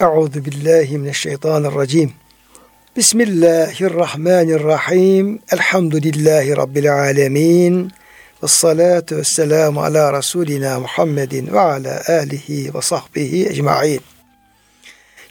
[0.00, 2.12] Euzu billahi mineşşeytanirracim.
[2.96, 5.38] Bismillahirrahmanirrahim.
[5.52, 7.92] Elhamdülillahi rabbil alamin.
[8.42, 14.00] Ve salatu vesselamu ala Resulina Muhammedin ve ala alihi ve sahbihi ecmain.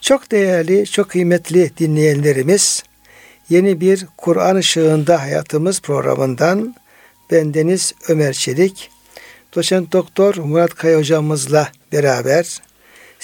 [0.02, 2.84] Çok değerli, çok kıymetli dinleyenlerimiz,
[3.50, 6.76] yeni bir Kur'an ışığında hayatımız programından
[7.32, 8.90] bendeniz Ömer Çelik,
[9.56, 12.62] doçent doktor Murat Kaya hocamızla beraber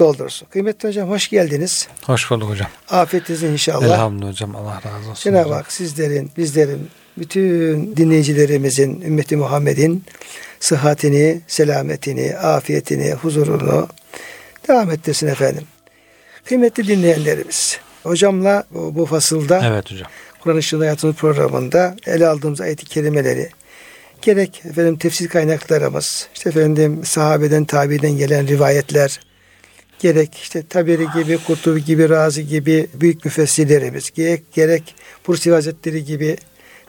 [0.00, 0.48] doldursun.
[0.48, 1.88] Kıymetli hocam hoş geldiniz.
[2.06, 2.68] Hoş bulduk hocam.
[2.90, 3.84] Afiyetiniz inşallah.
[3.84, 4.56] Elhamdülillah hocam.
[4.56, 5.22] Allah razı olsun.
[5.30, 10.04] Cenab-ı Hak sizlerin, bizlerin, bütün dinleyicilerimizin, ümmeti Muhammed'in
[10.60, 13.88] sıhhatini, selametini, afiyetini, huzurunu
[14.68, 15.64] devam ettirsin efendim.
[16.44, 20.08] Kıymetli dinleyenlerimiz, hocamla bu, bu fasılda evet hocam.
[20.40, 23.48] Kur'an Işığında Hayatımız programında ele aldığımız ayet-i kerimeleri
[24.22, 29.20] gerek efendim tefsir kaynaklarımız, işte efendim sahabeden, tabi'den gelen rivayetler,
[30.00, 34.94] gerek işte Taberi gibi, Kurtubi gibi, Razi gibi büyük müfessirlerimiz, gerek, gerek
[35.26, 36.36] Bursi Hazretleri gibi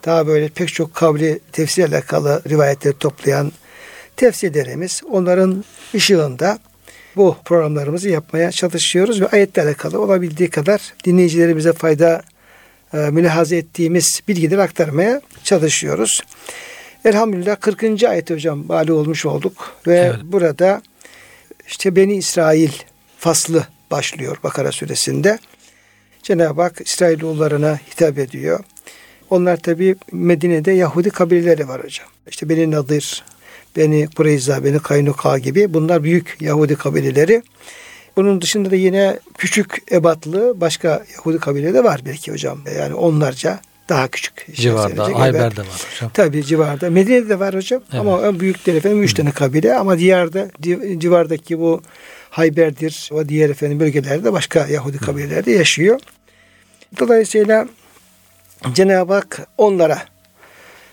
[0.06, 3.52] daha böyle pek çok kavli tefsir alakalı rivayetleri toplayan
[4.16, 6.60] tefsirlerimiz onların ışığında
[7.16, 12.22] bu programlarımızı yapmaya çalışıyoruz ve ayetle alakalı olabildiği kadar dinleyicilerimize fayda
[12.94, 16.24] e, mülahaza ettiğimiz bilgileri aktarmaya çalışıyoruz.
[17.06, 18.04] Elhamdülillah 40.
[18.04, 20.20] ayet hocam bali olmuş olduk ve evet.
[20.24, 20.82] burada
[21.68, 22.72] işte Beni İsrail
[23.22, 25.40] faslı başlıyor Bakara suresinde.
[26.24, 28.60] Cenab-ı Hak İsrailoğullarına hitap ediyor.
[29.30, 32.08] Onlar tabi Medine'de Yahudi kabileleri var hocam.
[32.28, 33.24] İşte Beni Nadir,
[33.78, 37.44] Beni Kureyza, Beni Kaynuka gibi bunlar büyük Yahudi kabileleri.
[38.16, 42.60] Bunun dışında da yine küçük ebatlı başka Yahudi kabileleri de var belki hocam.
[42.78, 43.60] Yani onlarca
[43.90, 44.46] daha küçük.
[44.54, 46.12] Civarda, Ayber'de var hocam.
[46.14, 46.90] Tabi civarda.
[46.90, 47.82] Medine'de de var hocam.
[47.92, 48.02] Evet.
[48.02, 49.76] Ama en büyükleri efendim üç tane kabile.
[49.76, 50.52] Ama diğerde,
[50.98, 51.82] civardaki bu
[52.32, 56.00] Hayber'dir ve diğer efendim bölgelerde başka Yahudi kabilelerde yaşıyor.
[57.00, 57.68] Dolayısıyla
[58.74, 60.00] Cenab-ı Hak onlara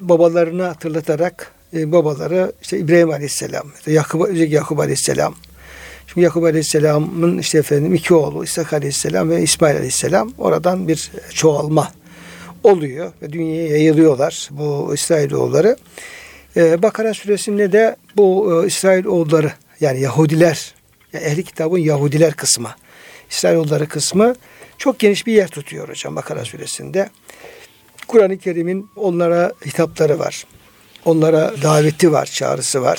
[0.01, 5.35] babalarını hatırlatarak e, babaları işte İbrahim Aleyhisselam, Yakup, Yakup Aleyhisselam.
[6.07, 11.93] Şimdi Yakup Aleyhisselam'ın işte efendim iki oğlu İshak Aleyhisselam ve İsmail Aleyhisselam oradan bir çoğalma
[12.65, 15.77] oluyor ve dünyaya yayılıyorlar bu İsrailoğulları.
[16.57, 20.78] Ee, Bakara suresinde de bu e, İsrailoğulları yani Yahudiler
[21.13, 22.75] yani ehli kitabın Yahudiler kısmı
[23.31, 24.35] İsrailoğulları kısmı
[24.79, 27.11] çok geniş bir yer tutuyor hocam Bakara suresinde.
[28.09, 30.45] Kur'an-ı Kerim'in onlara hitapları var.
[31.05, 32.99] Onlara daveti var, çağrısı var.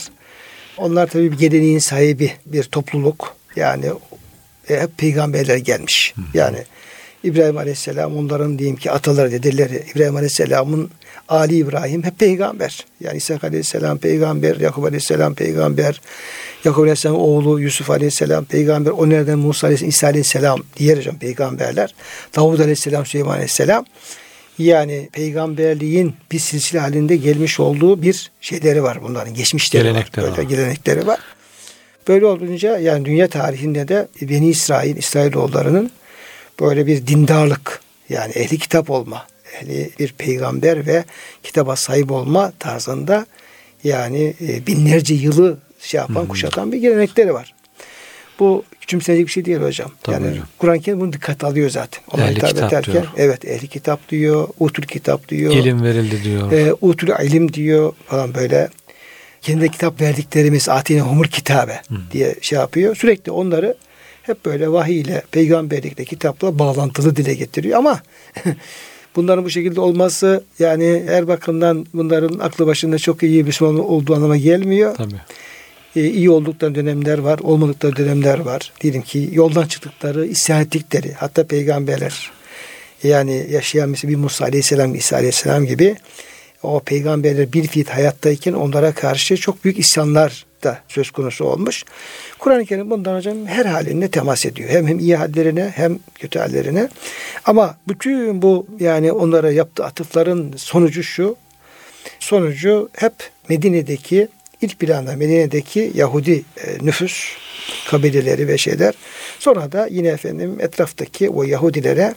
[0.77, 3.35] Onlar tabii bir geleneğin sahibi bir topluluk.
[3.55, 3.85] Yani
[4.69, 6.13] e, hep peygamberler gelmiş.
[6.33, 6.63] Yani
[7.23, 10.89] İbrahim Aleyhisselam onların diyeyim ki ataları dedeleri İbrahim Aleyhisselam'ın
[11.29, 12.85] Ali İbrahim hep peygamber.
[12.99, 16.01] Yani İsa Aleyhisselam peygamber, Yakup Aleyhisselam peygamber,
[16.63, 21.95] Yakup Aleyhisselam oğlu Yusuf Aleyhisselam peygamber, o nereden Musa Aleyhisselam, İsa Aleyhisselam diğer hocam peygamberler.
[22.35, 23.85] Davud Aleyhisselam, Süleyman Aleyhisselam.
[24.57, 29.33] Yani peygamberliğin bir silsile halinde gelmiş olduğu bir şeyleri var bunların.
[29.33, 30.37] Geçmişleri gelenekleri var.
[30.37, 31.19] Böyle gelenekleri var.
[32.07, 35.91] Böyle olunca yani dünya tarihinde de Beni İsrail, İsrailoğullarının
[36.59, 39.27] böyle bir dindarlık yani ehli kitap olma,
[39.61, 41.03] ehli bir peygamber ve
[41.43, 43.25] kitaba sahip olma tarzında
[43.83, 46.27] yani e, binlerce yılı şey yapan, hmm.
[46.27, 47.53] kuşatan bir gelenekleri var.
[48.39, 49.91] Bu küçümsenecek bir şey değil hocam.
[50.03, 52.03] Tabii yani Kur'an-ı Kerim bunu dikkat alıyor zaten.
[52.11, 53.07] Ona ehli hitap ederken diyor.
[53.17, 55.53] evet ehli kitap diyor, utul kitap diyor.
[55.53, 56.51] İlim verildi diyor.
[56.51, 58.69] E, utul ilim diyor falan böyle.
[59.41, 61.97] Kendi kitap verdiklerimiz atine humur kitabe hmm.
[62.11, 62.95] diye şey yapıyor.
[62.95, 63.75] Sürekli onları
[64.29, 68.01] hep böyle vahiy ile peygamberlikle kitapla bağlantılı dile getiriyor ama
[69.15, 74.37] bunların bu şekilde olması yani her bakımdan bunların aklı başında çok iyi Müslüman olduğu anlama
[74.37, 74.95] gelmiyor.
[74.95, 75.15] Tabii.
[75.95, 78.73] Ee, iyi oldukları dönemler var, olmadıkları dönemler var.
[78.81, 82.31] Diyelim ki yoldan çıktıkları, isyan ettikleri, hatta peygamberler
[83.03, 85.95] yani yaşayan mesela bir Musa Aleyhisselam, İsa Aleyhisselam gibi
[86.63, 91.83] o peygamberler bir fiil hayattayken onlara karşı çok büyük isyanlar da söz konusu olmuş.
[92.39, 94.69] Kur'an-ı Kerim bundan hocam her haline temas ediyor.
[94.69, 96.89] Hem hem iyi hallerine hem kötü hallerine.
[97.45, 101.35] Ama bütün bu yani onlara yaptığı atıfların sonucu şu.
[102.19, 103.13] Sonucu hep
[103.49, 104.27] Medine'deki
[104.61, 107.37] ilk planda Medine'deki Yahudi e, nüfus
[107.89, 108.93] kabileleri ve şeyler.
[109.39, 112.13] Sonra da yine efendim etraftaki o Yahudilere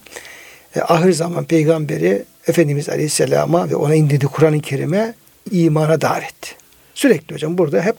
[0.76, 5.14] e, ahir zaman peygamberi Efendimiz Aleyhisselam'a ve ona indirdiği Kur'an-ı Kerim'e
[5.50, 6.56] imana davet.
[6.94, 7.96] Sürekli hocam burada hep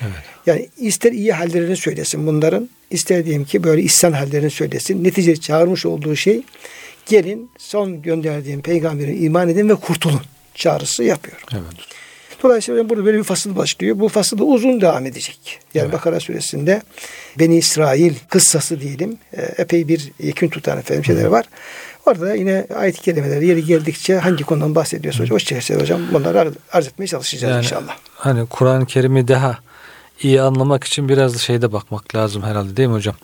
[0.00, 0.12] evet.
[0.46, 5.04] yani ister iyi hallerini söylesin bunların, ister diyeyim ki böyle ihsan hallerini söylesin.
[5.04, 6.42] Netice çağırmış olduğu şey
[7.06, 10.22] gelin son gönderdiğim peygamberin iman edin ve kurtulun
[10.54, 11.36] çağrısı yapıyor.
[11.52, 11.96] Evet.
[12.42, 13.98] Dolayısıyla burada böyle bir fasıl başlıyor.
[13.98, 15.58] Bu fasıl da uzun devam edecek.
[15.74, 15.92] Yani evet.
[15.92, 16.82] Bakara suresinde
[17.38, 19.18] Beni İsrail kıssası diyelim.
[19.32, 21.46] E, epey bir yekün tutan efendim şeyler var.
[22.06, 23.10] Orada yine ayet-i
[23.46, 27.96] yeri geldikçe hangi konudan bahsediyorsa hocam, o çerçevede hocam bunları arz etmeye çalışacağız yani, inşallah.
[28.14, 29.58] Hani Kur'an-ı Kerim'i daha
[30.22, 33.14] iyi anlamak için biraz da şeyde bakmak lazım herhalde değil mi hocam?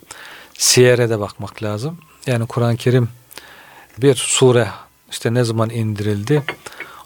[0.57, 1.97] Siyere de bakmak lazım.
[2.27, 3.09] Yani Kur'an-ı Kerim
[3.97, 4.67] bir sure
[5.11, 6.43] işte ne zaman indirildi?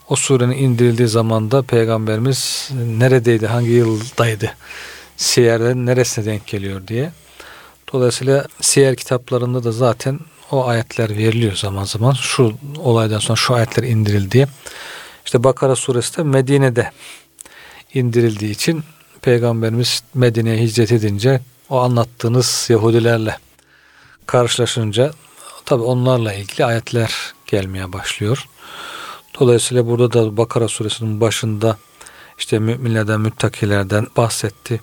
[0.10, 4.54] O surenin indirildiği zamanda peygamberimiz neredeydi, hangi yıldaydı?
[5.18, 7.12] Siyer'den neresine denk geliyor diye.
[7.94, 10.20] Dolayısıyla siyer kitaplarında da zaten
[10.52, 12.14] o ayetler veriliyor zaman zaman.
[12.14, 14.48] Şu olaydan sonra şu ayetler indirildi.
[15.26, 16.92] İşte Bakara suresi de Medine'de
[17.94, 18.84] indirildiği için
[19.22, 23.38] Peygamberimiz Medine'ye hicret edince o anlattığınız Yahudilerle
[24.26, 25.12] karşılaşınca
[25.66, 28.48] tabi onlarla ilgili ayetler gelmeye başlıyor.
[29.40, 31.78] Dolayısıyla burada da Bakara suresinin başında
[32.38, 34.82] işte müminlerden, müttakilerden bahsetti.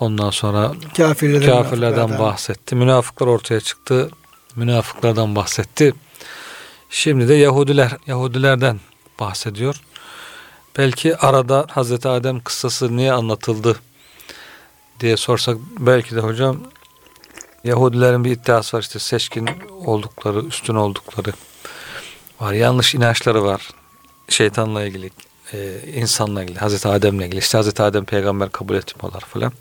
[0.00, 2.74] Ondan sonra kafirlerden, kafirlerden bahsetti.
[2.76, 4.10] Münafıklar ortaya çıktı.
[4.56, 5.94] Münafıklardan bahsetti.
[6.90, 8.80] Şimdi de Yahudiler, Yahudilerden
[9.20, 9.80] bahsediyor.
[10.78, 13.80] Belki arada Hazreti Adem kıssası niye anlatıldı
[15.00, 16.60] diye sorsak belki de hocam
[17.64, 19.50] Yahudilerin bir iddiası var işte seçkin
[19.84, 21.32] oldukları, üstün oldukları
[22.40, 22.52] var.
[22.52, 23.70] Yanlış inançları var.
[24.28, 25.10] Şeytanla ilgili,
[25.52, 27.38] e, insanla ilgili, Hazreti Adem'le ilgili.
[27.38, 29.52] İşte Hazreti Adem peygamber kabul etmiyorlar falan.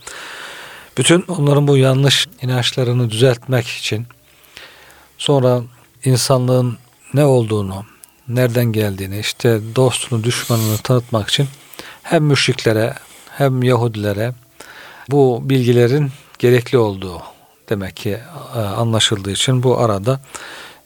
[0.98, 4.08] Bütün onların bu yanlış inançlarını düzeltmek için
[5.18, 5.62] sonra
[6.04, 6.78] insanlığın
[7.14, 7.86] ne olduğunu,
[8.30, 11.48] nereden geldiğini, işte dostunu, düşmanını tanıtmak için
[12.04, 12.94] hem müşriklere
[13.30, 14.34] hem Yahudilere
[15.10, 17.22] bu bilgilerin gerekli olduğu
[17.70, 18.20] demek ki
[18.56, 20.20] e, anlaşıldığı için bu arada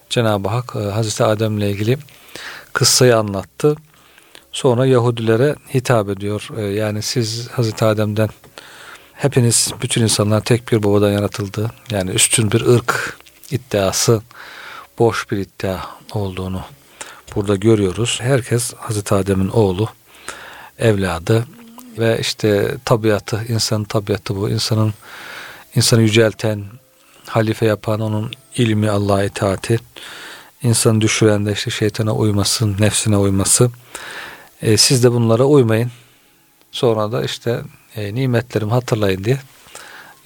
[0.09, 1.97] Cenab-ı Hak e, Hazreti Adem ile ilgili
[2.73, 3.75] kıssayı anlattı.
[4.51, 6.49] Sonra Yahudilere hitap ediyor.
[6.57, 8.29] E, yani siz Hazreti Adem'den
[9.13, 11.71] hepiniz bütün insanlar tek bir babadan yaratıldı.
[11.91, 13.17] Yani üstün bir ırk
[13.51, 14.21] iddiası
[14.99, 15.77] boş bir iddia
[16.13, 16.61] olduğunu
[17.35, 18.19] burada görüyoruz.
[18.21, 19.89] Herkes Hazreti Adem'in oğlu,
[20.79, 21.45] evladı
[21.97, 24.49] ve işte tabiatı, insanın tabiatı bu.
[24.49, 24.93] insanın
[25.75, 26.63] insanı yücelten,
[27.25, 29.79] halife yapan onun ilmi Allah'a itaati,
[30.63, 33.71] insanı düşüren de işte şeytana uyması, nefsine uyması.
[34.61, 35.91] E, siz de bunlara uymayın.
[36.71, 37.61] Sonra da işte
[37.95, 39.39] e, nimetlerimi hatırlayın diye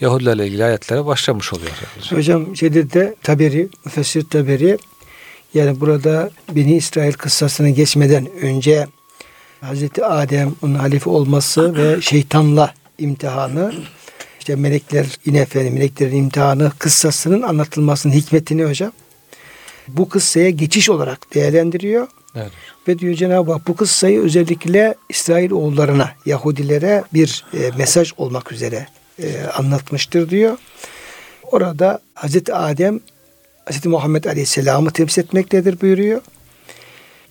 [0.02, 1.72] Yahudilerle ilgili ayetlere başlamış oluyor.
[2.10, 4.78] Hocam şeyde de Taberi, Müfessir Taberi
[5.56, 8.88] yani burada Beni İsrail kıssasını geçmeden önce
[9.62, 13.74] Hazreti Adem onun halife olması ve şeytanla imtihanı
[14.40, 18.92] işte melekler yine efendim meleklerin imtihanı kıssasının anlatılmasının hikmetini hocam
[19.88, 22.07] bu kıssaya geçiş olarak değerlendiriyor.
[22.36, 22.52] Evet.
[22.88, 28.88] Ve diyor Cenab-ı Hak bu kıssayı özellikle İsrail oğullarına, Yahudilere bir e, mesaj olmak üzere
[29.24, 30.57] e, anlatmıştır diyor.
[31.44, 33.00] Orada Hazreti Adem
[33.66, 36.22] Hazreti Muhammed Aleyhisselam'ı temsil etmektedir buyuruyor.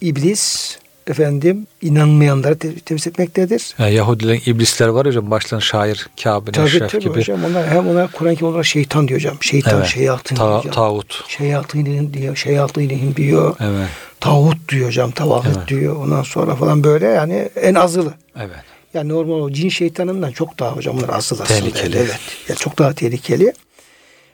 [0.01, 0.77] İblis
[1.07, 3.75] efendim inanmayanları te- temsil etmektedir.
[3.79, 7.15] Yani Yahudilerin iblisler var hocam baştan şair Kabe tabii, tabii gibi.
[7.15, 9.37] hocam onlar hem onlar Kur'an-ı olarak şeytan diyor hocam.
[9.41, 9.87] Şeytan evet.
[9.87, 10.75] şeyatın Ta- diyor.
[10.75, 11.25] Tağut.
[11.29, 12.37] Şeyatın diyor.
[12.37, 13.57] Şeyatın diyor.
[13.61, 13.89] Evet.
[14.21, 15.11] Tağut diyor hocam.
[15.11, 15.69] Tavahut evet.
[15.69, 15.97] diyor.
[15.97, 18.15] Ondan sonra falan böyle yani en azılı.
[18.37, 18.57] Evet.
[18.95, 21.61] Yani normal o cin şeytanından çok daha hocam bunlar asıl aslında.
[21.61, 21.97] Tehlikeli.
[21.97, 22.21] Evet.
[22.49, 23.53] Yani çok daha tehlikeli.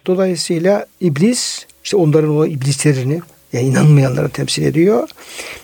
[0.06, 3.20] Dolayısıyla iblis işte onların o iblislerini
[3.52, 5.08] yani inanmayanları temsil ediyor.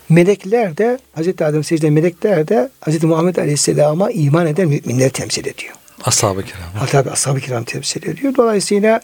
[0.08, 5.75] Melekler de Hazreti Adem secde melekler de Hazreti Muhammed Aleyhisselam'a iman eden müminleri temsil ediyor.
[6.04, 6.87] Ashab-ı kiram.
[6.87, 8.35] Tabi ashab-ı kiram temsil ediyor.
[8.37, 9.00] Dolayısıyla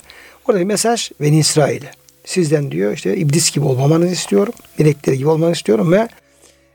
[0.48, 1.90] orada bir mesaj Beni İsrail'e.
[2.24, 4.54] Sizden diyor işte iblis gibi olmamanızı istiyorum.
[4.78, 6.08] Melekler gibi olmanızı istiyorum ve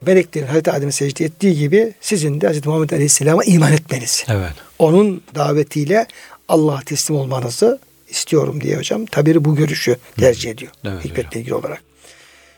[0.05, 4.25] meleklerin Hazreti Adem'e secde ettiği gibi sizin de Hazreti Muhammed Aleyhisselam'a iman etmeniz.
[4.29, 4.51] Evet.
[4.79, 6.07] Onun davetiyle
[6.47, 7.79] Allah'a teslim olmanızı
[8.09, 9.05] istiyorum diye hocam.
[9.05, 10.71] Tabi bu görüşü tercih ediyor.
[10.85, 11.81] Evet, hikmetle ilgili olarak.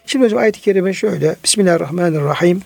[0.05, 1.35] Şimdi hocam ayet-i kerime şöyle.
[1.43, 2.61] Bismillahirrahmanirrahim.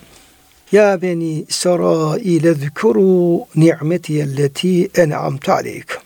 [0.72, 6.02] Ya beni İsrail zükuru ni'metiyelleti en'amtu aleykum.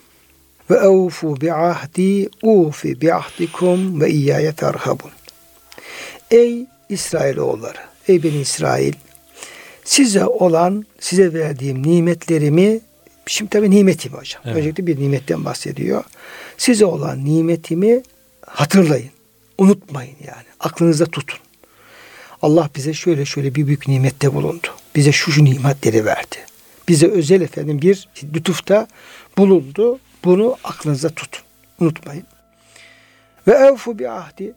[0.69, 5.11] Ve evfu bi'ahdi ufi bi'ahdikum ve iyyâye terhabun.
[6.31, 8.93] Ey İsrailoğulları, ey beni İsrail,
[9.83, 12.79] size olan, size verdiğim nimetlerimi,
[13.29, 14.41] şimdi tabi nimetim hocam.
[14.45, 14.57] Evet.
[14.57, 16.03] Öncelikle bir nimetten bahsediyor.
[16.57, 18.03] Size olan nimetimi
[18.45, 19.09] hatırlayın.
[19.57, 20.45] unutmayın yani.
[20.59, 21.39] Aklınızda tutun.
[22.41, 24.67] Allah bize şöyle şöyle bir büyük nimette bulundu.
[24.95, 26.35] Bize şu şu nimetleri verdi.
[26.87, 28.87] Bize özel efendim bir lütufta
[29.37, 29.99] bulundu.
[30.23, 31.41] Bunu aklınızda tutun.
[31.79, 32.23] Unutmayın.
[33.47, 34.53] Ve evfu bi ahdi.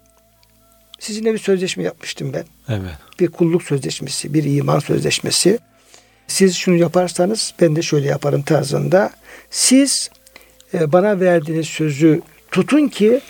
[0.99, 2.45] Sizinle bir sözleşme yapmıştım ben.
[2.69, 2.95] Evet.
[3.21, 5.59] Bir kulluk sözleşmesi, bir iman sözleşmesi.
[6.33, 9.11] Siz şunu yaparsanız ben de şöyle yaparım tarzında.
[9.51, 10.11] Siz
[10.75, 13.21] e, bana verdiğiniz sözü tutun ki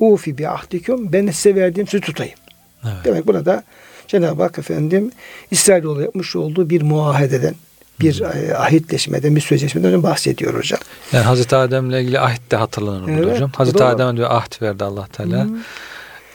[0.00, 2.34] ufi bi ahdikum ben size verdiğim sözü tutayım.
[2.84, 2.94] Evet.
[3.04, 3.64] Demek burada
[4.08, 5.10] Cenab-ı Hak efendim
[5.50, 7.54] İsrailoğlu yapmış olduğu bir muahededen,
[8.00, 10.80] bir e, ahitleşmeden, bir sözleşmeden bahsediyor hocam.
[11.12, 13.50] Yani Hazreti Adem'le ilgili ahit de hatırlanır burada Evet, hocam.
[13.54, 13.84] bu Hazreti.
[13.84, 15.44] Adem'e diyor ahit verdi Allah Teala.
[15.44, 15.48] Hı.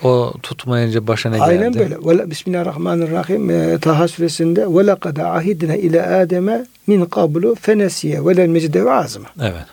[0.03, 1.43] O tutmayınca başına geldi.
[1.49, 2.29] Aynen böyle.
[2.29, 3.49] Bismillahirrahmanirrahim.
[3.49, 8.91] E, Taha suresinde ve lekad ahidna ile Adem'e min qablu fenesiye ve lel mecide ve
[8.91, 9.25] azme.
[9.41, 9.65] Evet.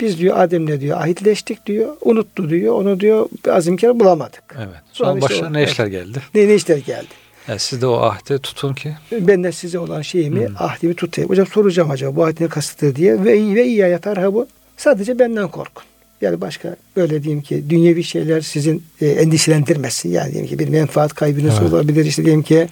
[0.00, 1.88] Biz diyor Adem'le diyor ahitleştik diyor.
[2.00, 2.74] Unuttu diyor.
[2.74, 4.42] Onu diyor azimkar bulamadık.
[4.56, 4.68] Evet.
[4.92, 6.18] Sonra Sonra işte başına o- ne işler geldi?
[6.34, 7.06] Ne, ne işler geldi.
[7.48, 10.52] Yani siz de o ahdi tutun ki Ben de size olan şeyimi, Hı.
[10.58, 11.30] ahdimi tutayım.
[11.30, 13.24] Hocam soracağım acaba bu ahit ne kasıtır diye.
[13.24, 14.46] Ve, ve iyyâye ferhabu.
[14.76, 15.84] Sadece benden korkun.
[16.20, 20.10] Yani başka böyle diyeyim ki dünyevi şeyler sizin e, endişelendirmesin.
[20.10, 21.72] Yani diyelim ki bir menfaat kaybınız Evet.
[21.72, 22.04] olabilir.
[22.04, 22.68] İşte diyelim ki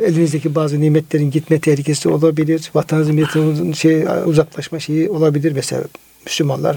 [0.00, 2.70] elinizdeki bazı nimetlerin gitme tehlikesi olabilir.
[2.74, 5.52] Vatanınızın milletinizin şey, uzaklaşma şeyi olabilir.
[5.52, 5.82] Mesela
[6.24, 6.76] Müslümanlar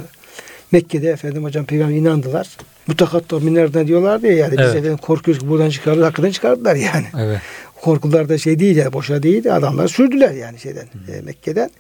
[0.72, 2.48] Mekke'de efendim hocam peygamber inandılar.
[2.88, 4.76] Mutakatta minlerden diyorlardı ya yani biz Evet.
[4.76, 6.04] efendim korkuyoruz buradan çıkardık.
[6.04, 7.40] Hakikaten çıkardılar yani evet.
[7.82, 11.72] korkular da şey değil yani boşa değil adamlar sürdüler yani şeyden e, Mekke'den.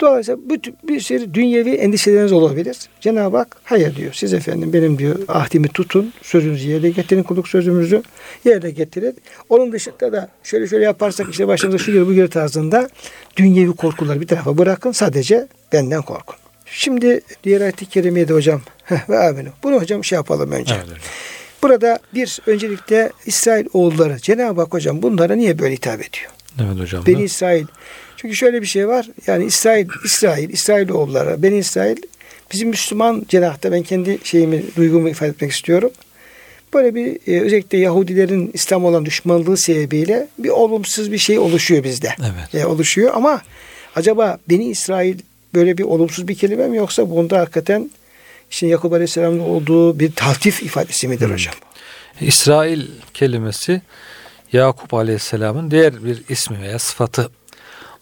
[0.00, 2.76] Dolayısıyla bütün bir sürü dünyevi endişeleriniz olabilir.
[3.00, 4.12] Cenab-ı Hak hayır diyor.
[4.12, 6.12] Siz efendim benim diyor ahdimi tutun.
[6.22, 7.22] Sözünüzü yerine getirin.
[7.22, 8.02] Kulluk sözümüzü
[8.44, 9.16] yerine getirin.
[9.48, 12.88] Onun dışında da şöyle şöyle yaparsak işte başımıza şu gelir bu gelir tarzında
[13.36, 14.92] dünyevi korkuları bir tarafa bırakın.
[14.92, 16.36] Sadece benden korkun.
[16.66, 18.62] Şimdi diğer ayet-i kerimeye de hocam
[19.08, 19.48] ve aminu.
[19.62, 20.74] Bunu hocam şey yapalım önce.
[20.74, 21.00] Evet.
[21.62, 26.30] Burada bir öncelikle İsrail oğulları Cenab-ı Hak hocam bunlara niye böyle hitap ediyor?
[26.60, 27.06] Evet hocam.
[27.06, 27.66] Beni İsrail.
[28.16, 29.08] Çünkü şöyle bir şey var.
[29.26, 31.96] Yani İsrail, İsrail, İsrail oğulları, Beni İsrail
[32.52, 35.90] bizim Müslüman cenahta ben kendi şeyimi, duygumu ifade etmek istiyorum.
[36.74, 42.14] Böyle bir e, özellikle Yahudilerin İslam olan düşmanlığı sebebiyle bir olumsuz bir şey oluşuyor bizde.
[42.20, 42.54] Evet.
[42.54, 43.42] E, oluşuyor ama
[43.96, 45.18] acaba Beni İsrail
[45.54, 47.90] böyle bir olumsuz bir kelime mi yoksa bunda hakikaten
[48.50, 51.54] işte Yakup Aleyhisselam'ın olduğu bir taltif ifadesi midir hocam?
[52.20, 53.82] İsrail kelimesi
[54.52, 57.30] Yakup Aleyhisselam'ın diğer bir ismi veya sıfatı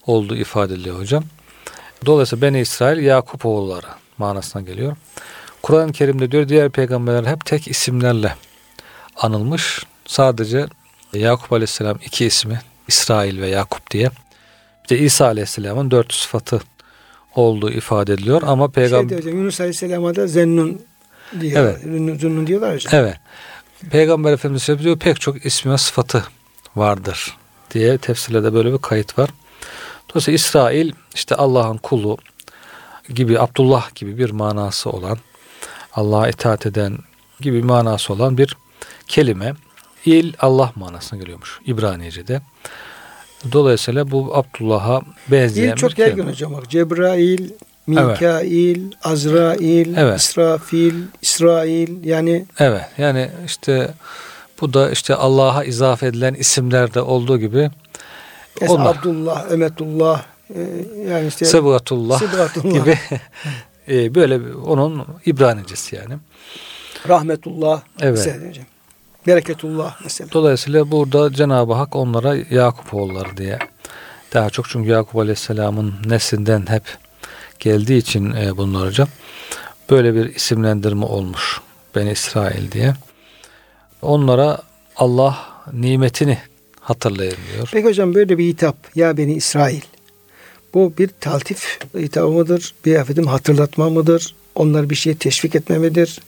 [0.07, 1.23] olduğu ifade ediliyor hocam.
[2.05, 4.95] Dolayısıyla Beni İsrail Yakup oğulları manasına geliyor.
[5.61, 8.35] Kur'an-ı Kerim'de diyor diğer peygamberler hep tek isimlerle
[9.15, 9.85] anılmış.
[10.05, 10.67] Sadece
[11.13, 14.09] Yakup Aleyhisselam iki ismi İsrail ve Yakup diye.
[14.83, 16.61] Bir de İsa Aleyhisselam'ın dört sıfatı
[17.35, 20.81] olduğu ifade ediliyor ama peygamber Şeyde hocam Yunus Aleyhisselam'a da Zennun
[21.39, 21.61] diyor.
[21.61, 21.79] Evet.
[22.21, 22.93] Zennun diyorlar hocam.
[22.95, 23.15] Evet.
[23.91, 26.23] Peygamber Efendimiz diyor pek çok ismi ve sıfatı
[26.75, 27.37] vardır
[27.73, 29.29] diye tefsirlerde böyle bir kayıt var.
[30.15, 32.17] Dolayısıyla İsrail işte Allah'ın kulu
[33.13, 35.17] gibi Abdullah gibi bir manası olan
[35.93, 36.97] Allah'a itaat eden
[37.39, 38.57] gibi manası olan bir
[39.07, 39.53] kelime.
[40.05, 42.41] İl Allah manasına geliyormuş İbranice'de.
[43.51, 46.53] Dolayısıyla bu Abdullah'a benzeyen İl çok yaygın hocam.
[46.53, 46.69] Bak.
[46.69, 47.49] Cebrail,
[47.87, 50.19] Mikail, Azrail, Evet.
[50.19, 53.93] İsrafil, İsrail yani Evet yani işte
[54.61, 57.69] bu da işte Allah'a izafe edilen isimlerde olduğu gibi
[58.61, 60.23] mesela onlar Abdullah, Emetullah
[60.55, 60.61] e,
[61.09, 62.73] yani işte Sıbgatullah Sıbgatullah.
[62.73, 62.99] gibi
[63.87, 66.13] e, böyle onun İbranicesi yani.
[67.09, 68.19] Rahmetullah Evet.
[68.49, 68.65] hocam.
[69.27, 70.31] Bereketullah mesela.
[70.31, 73.59] Dolayısıyla burada Cenab-ı Hak onlara Yakup oğulları diye
[74.33, 76.83] daha çok çünkü Yakup Aleyhisselam'ın neslinden hep
[77.59, 79.07] geldiği için e, bunlar hocam
[79.89, 81.61] böyle bir isimlendirme olmuş
[81.95, 82.93] Ben İsrail diye.
[84.01, 84.61] Onlara
[84.95, 85.37] Allah
[85.73, 86.37] nimetini
[86.85, 87.69] hatırlayın diyor.
[87.71, 89.81] Peki hocam böyle bir hitap ya beni İsrail.
[90.73, 92.73] Bu bir taltif hitabı mıdır?
[92.85, 94.35] Bir efendim hatırlatma mıdır?
[94.55, 96.19] Onları bir şeye teşvik etme midir?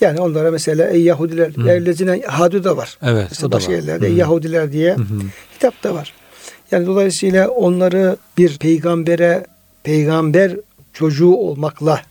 [0.00, 1.70] Yani onlara mesela ey Yahudiler, Hı.
[1.70, 2.98] evlezine hadu da var.
[3.02, 3.76] Evet, da başka var.
[3.76, 5.04] yerlerde ey Yahudiler diye hı.
[5.56, 6.14] hitap da var.
[6.70, 9.46] Yani dolayısıyla onları bir peygambere,
[9.82, 10.56] peygamber
[10.92, 12.02] çocuğu olmakla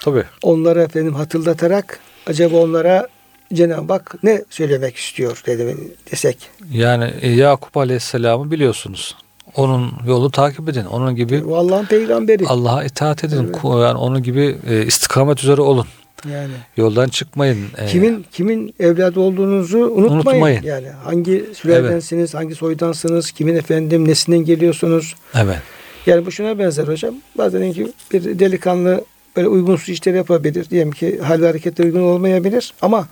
[0.00, 0.24] Tabii.
[0.42, 3.08] onlara efendim hatırlatarak acaba onlara
[3.54, 5.76] Cenab-ı Hak ne söylemek istiyor dedi,
[6.12, 6.38] desek.
[6.72, 9.16] Yani e, Yakup Aleyhisselam'ı biliyorsunuz.
[9.56, 10.84] Onun yolu takip edin.
[10.84, 12.46] Onun gibi O Allah'ın peygamberi.
[12.46, 13.44] Allah'a itaat edin.
[13.44, 13.64] Evet.
[13.64, 15.86] Yani onun gibi e, istikamet üzere olun.
[16.32, 17.66] Yani Yoldan çıkmayın.
[17.78, 20.14] E, kimin kimin evladı olduğunuzu unutmayın.
[20.14, 20.62] Unutmayın.
[20.62, 25.14] Yani hangi sülalensiniz, hangi soydansınız, kimin efendim nesinden geliyorsunuz.
[25.34, 25.58] Evet.
[26.06, 27.14] Yani bu şuna benzer hocam.
[27.38, 29.04] Bazen ki bir delikanlı
[29.36, 30.70] böyle uygunsuz işler yapabilir.
[30.70, 33.08] Diyelim ki hal ve hareketler uygun olmayabilir ama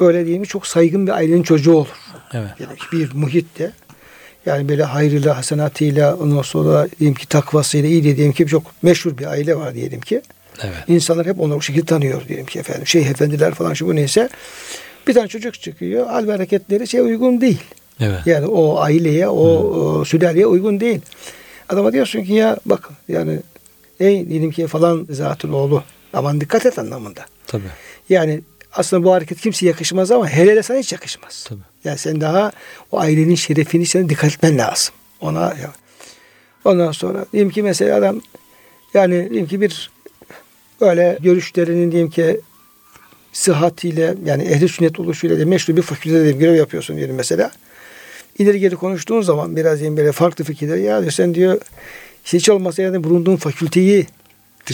[0.00, 1.88] böyle diyelim çok saygın bir ailenin çocuğu olur.
[2.32, 2.50] Evet.
[2.60, 3.72] Yani bir muhitte
[4.46, 9.26] yani böyle hayrıyla, hasenatıyla, ondan sonra diyelim ki takvasıyla iyi diyelim ki çok meşhur bir
[9.26, 10.22] aile var diyelim ki.
[10.62, 10.76] Evet.
[10.88, 12.86] İnsanlar hep onları o şekilde tanıyor diyelim ki efendim.
[12.86, 14.28] Şeyh efendiler falan şu bu neyse.
[15.06, 16.06] Bir tane çocuk çıkıyor.
[16.06, 17.60] Hal ve hareketleri şey uygun değil.
[18.00, 18.26] Evet.
[18.26, 21.00] Yani o aileye, o, o sülaleye uygun değil.
[21.68, 23.40] Adama diyorsun ki ya bak yani
[24.00, 27.26] ey diyelim ki falan zatül oğlu aman dikkat et anlamında.
[27.46, 27.62] Tabii.
[28.08, 28.40] Yani
[28.78, 31.44] aslında bu hareket kimseye yakışmaz ama hele hele sana hiç yakışmaz.
[31.48, 31.60] Tabii.
[31.84, 32.52] Yani sen daha
[32.92, 34.94] o ailenin şerefini sen dikkat etmen lazım.
[35.20, 35.72] Ona ya.
[36.64, 38.20] Ondan sonra diyelim ki mesela adam
[38.94, 39.90] yani diyelim ki bir
[40.80, 42.40] böyle görüşlerinin diyelim ki
[43.32, 47.50] sıhhatiyle yani ehli sünnet oluşuyla da meşru bir fakültede diyelim, görev yapıyorsun diyelim mesela.
[48.38, 51.60] İleri geri konuştuğun zaman biraz diyelim böyle farklı fikirler ya diyor sen diyor
[52.24, 54.06] hiç olmasa yani bulunduğun fakülteyi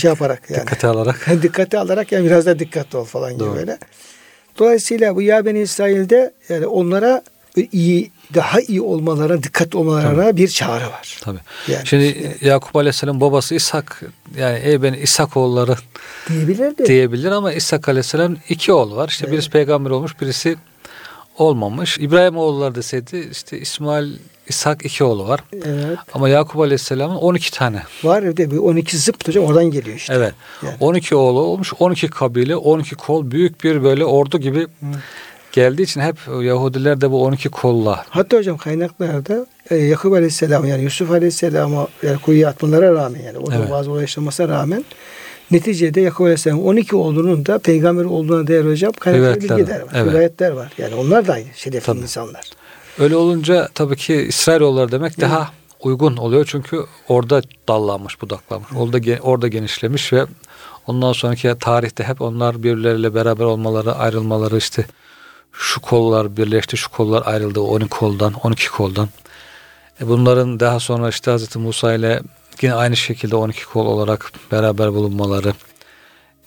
[0.00, 1.26] şey yaparak yani Dikkate alarak.
[1.42, 3.56] dikkate alarak yani biraz da dikkatli ol falan gibi Doğru.
[3.56, 3.78] böyle.
[4.58, 7.22] Dolayısıyla bu ya Beni İsrail'de yani onlara
[7.72, 11.18] iyi daha iyi olmalarına, dikkat olmalarına bir çağrı var.
[11.20, 11.38] Tabii.
[11.68, 14.02] Yani Şimdi Yakup Aleyhisselam babası İshak
[14.36, 15.76] yani ey ben İshak oğulları
[16.28, 19.08] diyebilir diyebilir ama İshak Aleyhisselam iki oğlu var.
[19.08, 20.56] İşte birisi peygamber olmuş, birisi
[21.38, 21.98] olmamış.
[21.98, 24.12] İbrahim oğulları deseydi işte İsmail,
[24.48, 25.40] İshak iki oğlu var.
[25.52, 25.98] Evet.
[26.14, 27.82] Ama Yakup Aleyhisselam'ın 12 tane.
[28.04, 30.14] Var bir 12 zıpt hocam oradan geliyor işte.
[30.14, 30.34] Evet.
[30.62, 30.74] Yani.
[30.80, 34.66] 12 oğlu olmuş, 12 kabile, 12 kol büyük bir böyle ordu gibi
[35.54, 40.82] geldiği için hep Yahudiler de bu 12 kolla Hatta hocam kaynaklarda e, Yakup Aleyhisselam yani
[40.82, 43.70] Yusuf Aleyhisselam'a yani kuyuya atmalara rağmen yani orada Evet.
[43.70, 44.84] bazı olay yaşamasına rağmen
[45.50, 49.92] neticede Yakup Aleyhisselam 12 oğlunun da peygamber olduğuna dair hocam Rivayetler bilgiler var.
[49.94, 50.12] Evet.
[50.12, 50.72] Rivayetler var.
[50.78, 52.00] Yani onlar da aynı şerefli Tabii.
[52.00, 52.50] insanlar.
[52.98, 56.46] Öyle olunca tabii ki İsrailoğulları demek daha uygun oluyor.
[56.48, 58.70] Çünkü orada dallanmış, budaklanmış.
[58.76, 60.26] Orada, orada genişlemiş ve
[60.86, 64.86] ondan sonraki tarihte hep onlar birbirleriyle beraber olmaları, ayrılmaları işte
[65.52, 69.08] şu kollar birleşti, şu kollar ayrıldı 12 koldan, 12 koldan.
[70.00, 71.56] E bunların daha sonra işte Hz.
[71.56, 72.20] Musa ile
[72.62, 75.52] yine aynı şekilde 12 kol olarak beraber bulunmaları.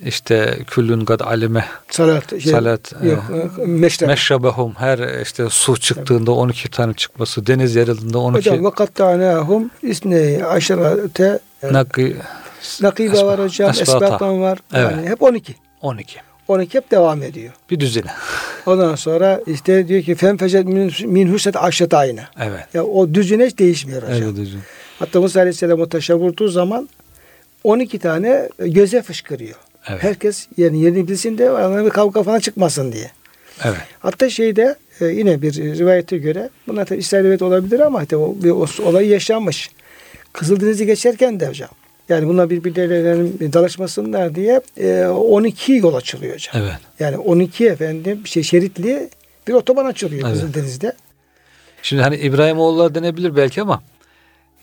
[0.06, 3.24] İşte küllün gad alime Salat, şey, salat yok,
[3.60, 4.08] e, meşrep.
[4.08, 10.46] Meşrabehum her işte su çıktığında 12 tane çıkması, deniz yarıldığında 12 Hocam vakat tanahum isne
[10.46, 11.40] aşarate
[11.72, 12.14] nakı
[12.82, 14.06] nakibe var hocam, esbata.
[14.06, 14.60] esbatan var.
[14.74, 14.92] Evet.
[14.92, 15.56] Yani hep 12.
[15.82, 16.18] 12.
[16.48, 17.54] 12 hep devam ediyor.
[17.70, 18.12] Bir düzine.
[18.66, 22.24] Ondan sonra işte diyor ki fenfecet min, min huset aşret ayna.
[22.40, 22.68] Evet.
[22.74, 24.18] Ya o düzine hiç değişmiyor hocam.
[24.24, 24.62] Evet düzine.
[25.00, 26.90] Hatta Musa Aleyhisselam o taşa vurduğu zaman
[27.64, 29.56] 12 tane göze fışkırıyor.
[29.90, 30.04] Evet.
[30.04, 33.12] Herkes yerini, yerini bilsin de aralarında bir kavga falan çıkmasın diye.
[33.64, 33.78] Evet.
[34.00, 38.50] Hatta şeyde e, yine bir rivayete göre bunlar tabi İsrail olabilir ama işte o bir
[38.84, 39.72] olay yaşanmış.
[40.34, 41.70] Kızıldeniz'i geçerken de hocam.
[42.10, 46.56] Yani bunlar birbirlerinin dalaşmasınlar diye e, 12 yol açılıyor hocam.
[46.58, 46.80] Evet.
[47.00, 49.10] Yani 12 efendim şey şeritli
[49.48, 50.34] bir otoban açılıyor Evet.
[50.34, 50.94] Kızıldeniz'de.
[51.82, 53.84] Şimdi hani İbrahim oğulları denebilir belki ama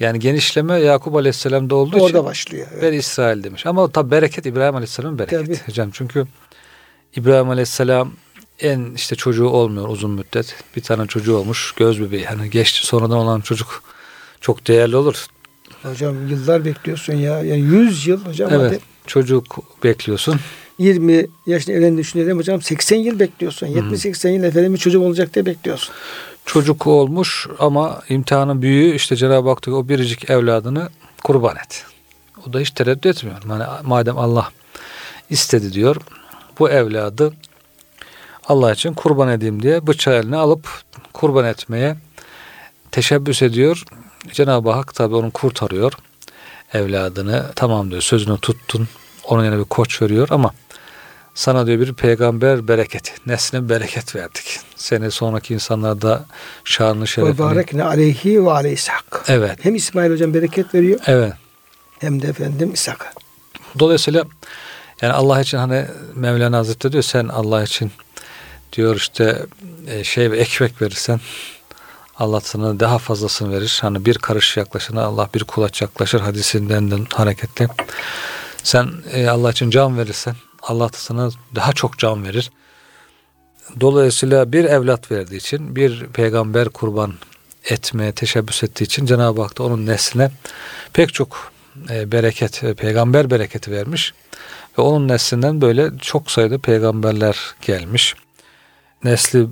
[0.01, 2.67] yani genişleme Yakup Aleyhisselam'da olduğu Orada için başlıyor.
[2.73, 2.83] Evet.
[2.83, 3.67] ben İsrail demiş.
[3.67, 5.45] Ama tabi bereket İbrahim Aleyhisselam'ın bereketi.
[5.45, 5.59] Tabii.
[5.67, 6.27] Hocam çünkü
[7.17, 8.13] İbrahim Aleyhisselam
[8.61, 10.55] en işte çocuğu olmuyor uzun müddet.
[10.77, 12.25] Bir tane çocuğu olmuş göz bebeği.
[12.25, 13.83] Hani geçti sonradan olan çocuk
[14.41, 15.27] çok değerli olur.
[15.83, 17.43] Hocam yıllar bekliyorsun ya.
[17.43, 18.51] Yani 100 yıl hocam.
[18.53, 18.73] Evet.
[18.73, 20.41] hadi Çocuk bekliyorsun.
[20.79, 23.67] 20 yaşında evlendi düşünelim hocam 80 yıl bekliyorsun.
[23.67, 25.95] 70-80 yıl efendim bir çocuk olacak diye bekliyorsun.
[26.47, 30.89] Çocuk olmuş ama imtihanın büyüğü işte Cenab-ı Hak diyor o biricik evladını
[31.25, 31.85] kurban et.
[32.49, 33.39] O da hiç tereddüt etmiyor.
[33.49, 34.49] Yani madem Allah
[35.31, 35.97] istedi diyor
[36.59, 37.33] bu evladı
[38.49, 41.97] Allah için kurban edeyim diye bıçağı eline alıp kurban etmeye
[42.91, 43.85] teşebbüs ediyor.
[44.33, 45.93] Cenab-ı Hak tabi onu kurtarıyor
[46.73, 47.53] evladını.
[47.57, 48.89] Tamam diyor sözünü tuttun.
[49.25, 50.53] Onun yerine bir koç veriyor ama
[51.35, 54.61] sana diyor bir peygamber bereketi, nesline bereket verdik.
[54.77, 56.25] Seni sonraki insanlarda
[56.65, 57.39] şanlı Ve şerefini.
[57.39, 59.25] barekne aleyhi ve İshak.
[59.29, 61.33] Evet, Hem İsmail hocam bereket veriyor evet.
[61.99, 63.13] hem de efendim İshak'a.
[63.79, 64.25] Dolayısıyla
[65.03, 67.93] yani Allah için hani Mevlana Hazretleri diyor sen Allah için
[68.73, 69.47] diyor işte
[69.87, 71.21] e, şey ve ekmek verirsen
[72.19, 73.79] Allah sana daha fazlasını verir.
[73.83, 77.69] Hani bir karış yaklaşına Allah bir kulaç yaklaşır hadisinden de hareketle.
[78.63, 80.35] Sen e, Allah için can verirsen
[80.67, 82.51] Allah da sana daha çok can verir.
[83.81, 87.15] Dolayısıyla bir evlat verdiği için bir peygamber kurban
[87.65, 90.31] etmeye teşebbüs ettiği için Cenab-ı Hak da onun nesline
[90.93, 91.53] pek çok
[91.91, 94.15] e, bereket, e, peygamber bereketi vermiş.
[94.79, 98.15] Ve onun neslinden böyle çok sayıda peygamberler gelmiş.
[99.05, 99.47] Nesli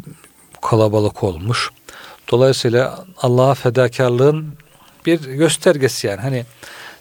[0.63, 1.71] kalabalık olmuş.
[2.31, 4.55] Dolayısıyla Allah'a fedakarlığın
[5.07, 6.21] bir göstergesi yani.
[6.21, 6.45] Hani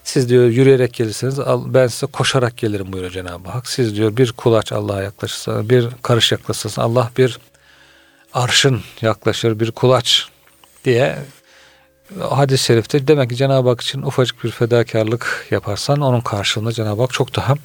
[0.04, 3.68] siz diyor yürüyerek gelirseniz ben size koşarak gelirim buyuruyor Cenab-ı Hak.
[3.68, 7.40] Siz diyor bir kulaç Allah'a yaklaşırsanız, bir karış yaklaşırsanız Allah bir
[8.34, 10.28] arşın yaklaşır bir kulaç
[10.86, 11.18] diye
[12.20, 17.14] hadis-i şerifte demek ki Cenab-ı Hak için ufacık bir fedakarlık yaparsan onun karşılığında Cenab-ı Hak
[17.14, 17.56] çok daha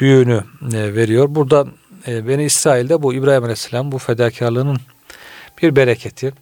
[0.00, 1.26] büyüğünü e, veriyor.
[1.28, 1.66] Burada
[2.08, 4.78] e, Beni İsrail'de bu İbrahim Aleyhisselam bu fedakarlığının
[5.62, 6.32] bir bereketi.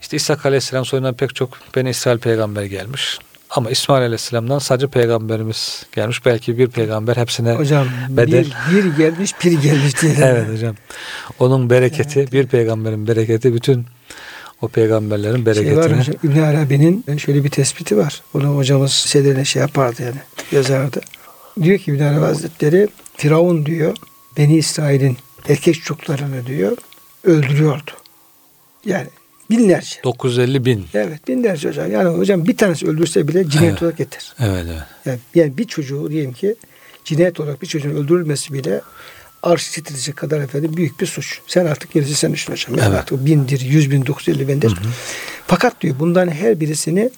[0.00, 3.18] İşte İsa Aleyhisselam soyundan pek çok Beni İsrail peygamber gelmiş.
[3.50, 6.26] Ama İsmail Aleyhisselam'dan sadece peygamberimiz gelmiş.
[6.26, 8.46] Belki bir peygamber hepsine hocam, bedel.
[8.70, 10.14] Bir, bir gelmiş, bir gelmiş diye.
[10.22, 10.76] evet hocam.
[11.38, 12.32] Onun bereketi, evet.
[12.32, 13.86] bir peygamberin bereketi bütün
[14.62, 15.82] o peygamberlerin bereketine.
[15.82, 18.22] Şey var hocam, İbn Arabi'nin şöyle bir tespiti var.
[18.34, 20.20] Bunu hocamız şeylerine şey yapardı yani
[20.52, 21.00] yazardı.
[21.62, 23.96] Diyor ki İbn Arabi Hazretleri Firavun diyor
[24.36, 25.16] Beni İsrail'in
[25.48, 26.76] erkek çocuklarını diyor
[27.24, 27.90] öldürüyordu.
[28.84, 29.08] Yani
[29.50, 29.96] binlerce.
[30.04, 30.84] 950 bin.
[30.94, 31.92] Evet binlerce hocam.
[31.92, 33.82] Yani hocam bir tanesi öldürse bile cinayet evet.
[33.82, 34.32] olarak yeter.
[34.40, 34.82] Evet evet.
[35.06, 36.56] Yani, yani bir çocuğu diyelim ki
[37.04, 38.80] cinayet olarak bir çocuğun öldürülmesi bile
[39.42, 41.40] arş titrecek kadar efendim büyük bir suç.
[41.46, 42.78] Sen artık gerisi sen düşün hocam.
[42.78, 42.98] Yani evet.
[42.98, 44.70] artık bindir, yüz bin, dokuz elli bindir.
[44.70, 44.88] Hı hı.
[45.46, 47.10] Fakat diyor bundan her birisini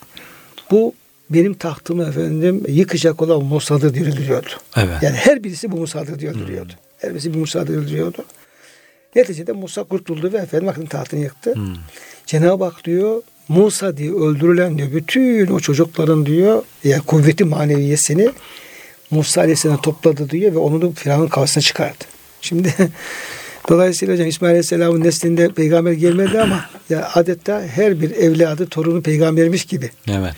[0.71, 0.95] bu
[1.31, 4.51] benim tahtımı efendim yıkacak olan Mossad'ı diyor öldürüyordu.
[4.77, 5.03] Evet.
[5.03, 6.73] Yani her birisi bu öldürüyordu.
[6.73, 6.77] Hı.
[6.99, 8.25] Her birisi bir Mossad'ı öldürüyordu.
[9.17, 11.55] Neticede Musa kurtuldu ve efendim bakın tahtını yıktı.
[11.55, 11.75] Hmm.
[12.31, 18.31] Cenab-ı Hak diyor Musa diye öldürülen diyor bütün o çocukların diyor yani kuvveti maneviyesini
[19.11, 22.05] Musa Aleyhisselam topladı diyor ve onu da Firavun kafasına çıkardı.
[22.41, 22.75] Şimdi
[23.69, 29.65] dolayısıyla hocam İsmail Aleyhisselam'ın neslinde peygamber gelmedi ama ya adeta her bir evladı torunu peygambermiş
[29.65, 29.91] gibi.
[30.09, 30.35] Evet.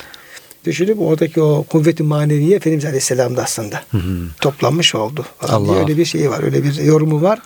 [0.64, 4.26] Düşünüp oradaki o kuvveti maneviye Efendimiz Aleyhisselam'da aslında hı hı.
[4.40, 5.26] toplanmış oldu.
[5.40, 5.78] Allah.
[5.78, 6.44] Öyle bir şey var.
[6.44, 7.38] Öyle bir yorumu var.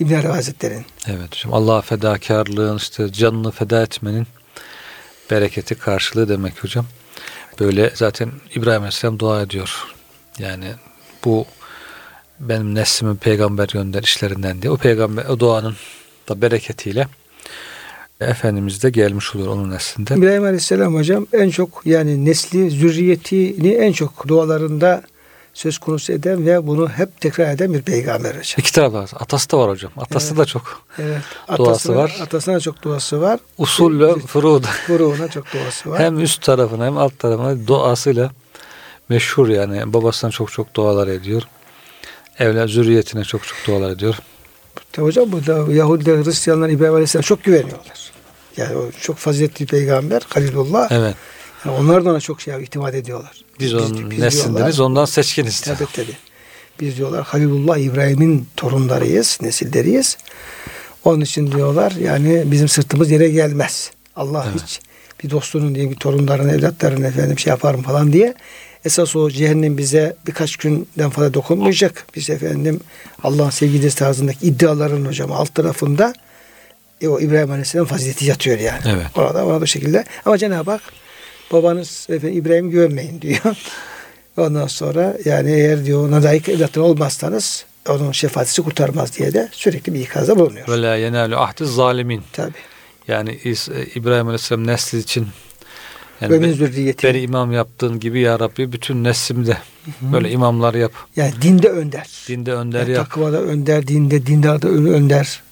[0.00, 0.84] İbn Arabi Hazretleri'nin.
[1.06, 1.54] Evet hocam.
[1.54, 4.26] Allah'a fedakarlığın işte canını feda etmenin
[5.30, 6.86] bereketi karşılığı demek hocam.
[7.60, 9.84] Böyle zaten İbrahim Aleyhisselam dua ediyor.
[10.38, 10.66] Yani
[11.24, 11.46] bu
[12.40, 14.70] benim neslimin peygamber gönder işlerinden diye.
[14.70, 15.76] O peygamber o duanın
[16.28, 17.08] da bereketiyle
[18.20, 20.14] Efendimiz de gelmiş olur onun neslinde.
[20.14, 25.02] İbrahim Aleyhisselam hocam en çok yani nesli, zürriyetini en çok dualarında
[25.54, 28.54] söz konusu eden ve bunu hep tekrar eden bir peygamber hocam.
[28.58, 29.10] İki taraf var.
[29.14, 29.92] Atası da var hocam.
[29.96, 30.38] Atası evet.
[30.38, 31.22] da çok evet.
[31.58, 32.18] duası var.
[32.22, 33.40] Atasına çok duası var.
[33.58, 34.66] Usulle furuğuna.
[34.86, 36.00] Furuğuna çok duası var.
[36.00, 38.30] hem üst tarafına hem alt tarafına duasıyla
[39.08, 39.92] meşhur yani.
[39.92, 41.42] Babasından çok çok dualar ediyor.
[42.38, 44.14] Evlat zürriyetine çok çok dualar ediyor.
[44.92, 48.12] Tabi hocam bu da Yahudiler, Hristiyanlar İbrahim Aleyhisselam çok güveniyorlar.
[48.56, 50.92] Yani o çok faziletli peygamber Halilullah.
[50.92, 51.14] Evet.
[51.64, 53.44] Yani onlar da ona çok şey itimat ediyorlar.
[53.60, 55.60] Biz onun biz, neslindeniz ondan seçkiniz.
[55.60, 56.16] Tabii tabii.
[56.80, 60.18] Biz diyorlar Halilullah İbrahim'in torunlarıyız, nesilleriyiz.
[61.04, 63.90] Onun için diyorlar yani bizim sırtımız yere gelmez.
[64.16, 64.62] Allah evet.
[64.62, 64.80] hiç
[65.24, 68.34] bir dostunun diye bir torunların, evlatların efendim şey yaparım falan diye.
[68.84, 72.06] Esas o cehennem bize birkaç günden fazla dokunmayacak.
[72.16, 72.80] Biz efendim
[73.22, 76.14] Allah'ın sevgilisi tarzındaki iddiaların hocam alt tarafında
[77.00, 78.82] e, o İbrahim Aleyhisselam fazileti yatıyor yani.
[78.86, 79.06] Evet.
[79.16, 80.04] Orada, orada bu şekilde.
[80.24, 80.82] Ama Cenab-ı Hak
[81.54, 83.40] babanız efendim, İbrahim görmeyin diyor.
[84.36, 89.94] Ondan sonra yani eğer diyor ona layık evlatlar olmazsanız onun şefaatisi kurtarmaz diye de sürekli
[89.94, 90.68] bir ikazda bulunuyor.
[90.68, 92.22] Ve la yenalu ahdi zalimin.
[92.32, 92.52] Tabi.
[93.08, 93.38] Yani
[93.94, 95.26] İbrahim Aleyhisselam nesli için
[96.20, 99.56] yani Ve ben, beni imam yaptığın gibi ya Rabbi bütün neslimde
[100.00, 100.92] böyle imamlar yap.
[101.16, 102.08] Yani dinde önder.
[102.28, 103.10] Dinde önder yani yap.
[103.10, 105.42] Takvada önder, dinde, dindarda önder.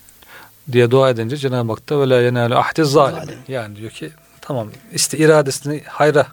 [0.73, 3.17] Diye dua edince Cenab-ı Hak da ve la yenalu ahdi zalim.
[3.17, 3.39] zalim.
[3.49, 4.11] Yani diyor ki
[4.43, 6.27] tamam işte iradesini hayra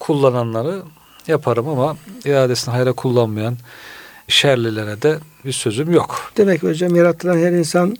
[0.00, 0.82] kullananları
[1.26, 3.56] yaparım ama iradesini hayra kullanmayan
[4.28, 6.32] şerlilere de bir sözüm yok.
[6.36, 7.96] Demek ki hocam yaratılan her insan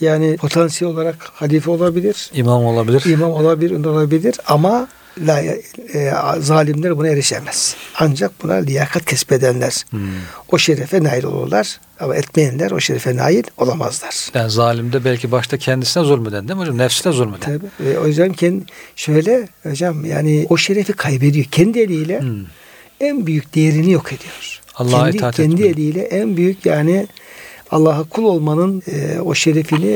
[0.00, 2.30] yani potansiyel olarak halife olabilir.
[2.34, 3.04] İmam olabilir.
[3.04, 4.88] İmam olabilir, olabilir ama
[5.26, 7.76] la, e, zalimler buna erişemez.
[7.98, 10.00] Ancak buna liyakat kesbedenler hmm.
[10.48, 11.80] o şerefe nail olurlar.
[12.00, 14.30] Ama etmeyenler o şerefe nail olamazlar.
[14.34, 16.78] Yani zalimde belki başta kendisine zulmeden değil mi hocam?
[16.78, 17.40] Nefsine zulmeden.
[17.40, 17.90] Tabii.
[17.90, 18.64] E, o yüzden kendi,
[18.96, 21.44] şöyle hocam yani o şerefi kaybediyor.
[21.44, 22.44] Kendi eliyle hmm.
[23.00, 24.60] en büyük değerini yok ediyor.
[24.74, 25.70] Allah'a kendi, itaat Kendi etmiyor.
[25.70, 27.06] eliyle en büyük yani
[27.70, 29.86] Allah'a kul olmanın e, o şerefini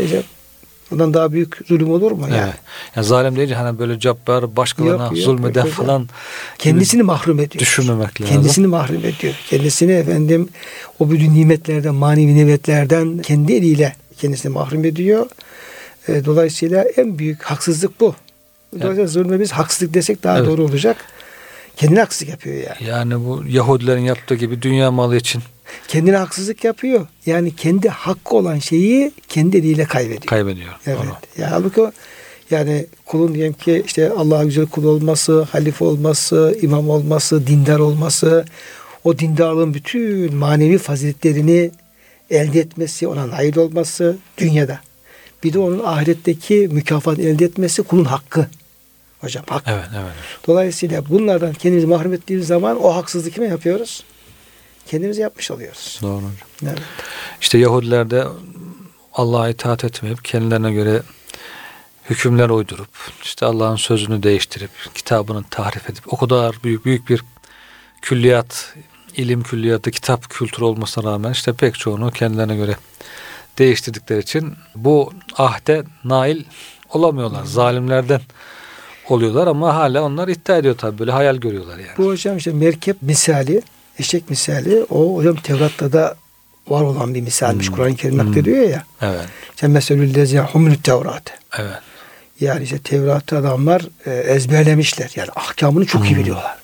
[0.92, 2.26] Bundan daha büyük zulüm olur mu?
[2.30, 2.40] Yani?
[2.44, 2.54] Evet.
[2.96, 6.08] Yani zalim deyince hani böyle cabbar, başkalarına yok, yok, zulmeden yok, falan
[6.58, 7.60] kendisini mahrum ediyor.
[7.60, 8.34] Düşünmemek lazım.
[8.34, 9.34] Kendisini mahrum ediyor.
[9.50, 10.48] Kendisini efendim
[10.98, 15.26] o bütün nimetlerden, manevi nimetlerden kendi eliyle kendisini mahrum ediyor.
[16.08, 18.14] E, dolayısıyla en büyük haksızlık bu.
[18.72, 19.10] Dolayısıyla evet.
[19.10, 20.48] zulme biz haksızlık desek daha evet.
[20.48, 20.96] doğru olacak.
[21.76, 22.90] Kendine haksızlık yapıyor yani.
[22.90, 25.42] Yani bu Yahudilerin yaptığı gibi dünya malı için
[25.88, 27.06] kendine haksızlık yapıyor.
[27.26, 30.26] Yani kendi hakkı olan şeyi kendi eliyle kaybediyor.
[30.26, 30.72] Kaybediyor.
[30.86, 30.98] Evet.
[31.02, 31.16] Onu.
[31.38, 31.80] Yani halbuki
[32.50, 38.44] yani kulun diyelim ki işte Allah'a güzel kul olması, halife olması, imam olması, dindar olması,
[39.04, 41.70] o dindarlığın bütün manevi faziletlerini
[42.30, 44.80] elde etmesi, ona nail olması dünyada.
[45.44, 48.46] Bir de onun ahiretteki mükafat elde etmesi kulun hakkı.
[49.20, 49.64] Hocam hak.
[49.66, 50.12] Evet, evet.
[50.46, 54.04] Dolayısıyla bunlardan kendimizi mahrum ettiğimiz zaman o haksızlığı kime yapıyoruz?
[54.86, 55.98] Kendimize yapmış oluyoruz.
[56.02, 56.32] Doğru hocam.
[56.62, 56.78] Evet.
[57.40, 58.24] İşte Yahudiler de
[59.12, 61.02] Allah'a itaat etmeyip kendilerine göre
[62.10, 62.88] hükümler uydurup
[63.22, 67.24] işte Allah'ın sözünü değiştirip kitabını tahrif edip o kadar büyük büyük bir
[68.02, 68.74] külliyat
[69.16, 72.76] ilim külliyatı kitap kültürü olmasına rağmen işte pek çoğunu kendilerine göre
[73.58, 76.44] değiştirdikleri için bu ahde nail
[76.90, 77.44] olamıyorlar.
[77.44, 78.20] Zalimlerden
[79.08, 81.96] oluyorlar ama hala onlar iddia ediyor tabii böyle hayal görüyorlar yani.
[81.98, 83.62] Bu hocam işte merkep misali,
[83.98, 86.14] eşek misali o hocam Tevrat'ta da
[86.68, 87.68] var olan bir misalmiş.
[87.68, 87.76] Hmm.
[87.76, 88.28] Kur'an-ı Kerim Hmm.
[88.30, 88.84] naklediyor ya.
[89.02, 89.26] Evet.
[89.56, 91.22] Sen meselül lezine humnü Tevrat.
[91.58, 91.74] Evet.
[92.40, 95.10] Yani işte Tevrat'ı adamlar e, ezberlemişler.
[95.16, 96.18] Yani ahkamını çok iyi Hmm.
[96.22, 96.56] biliyorlar.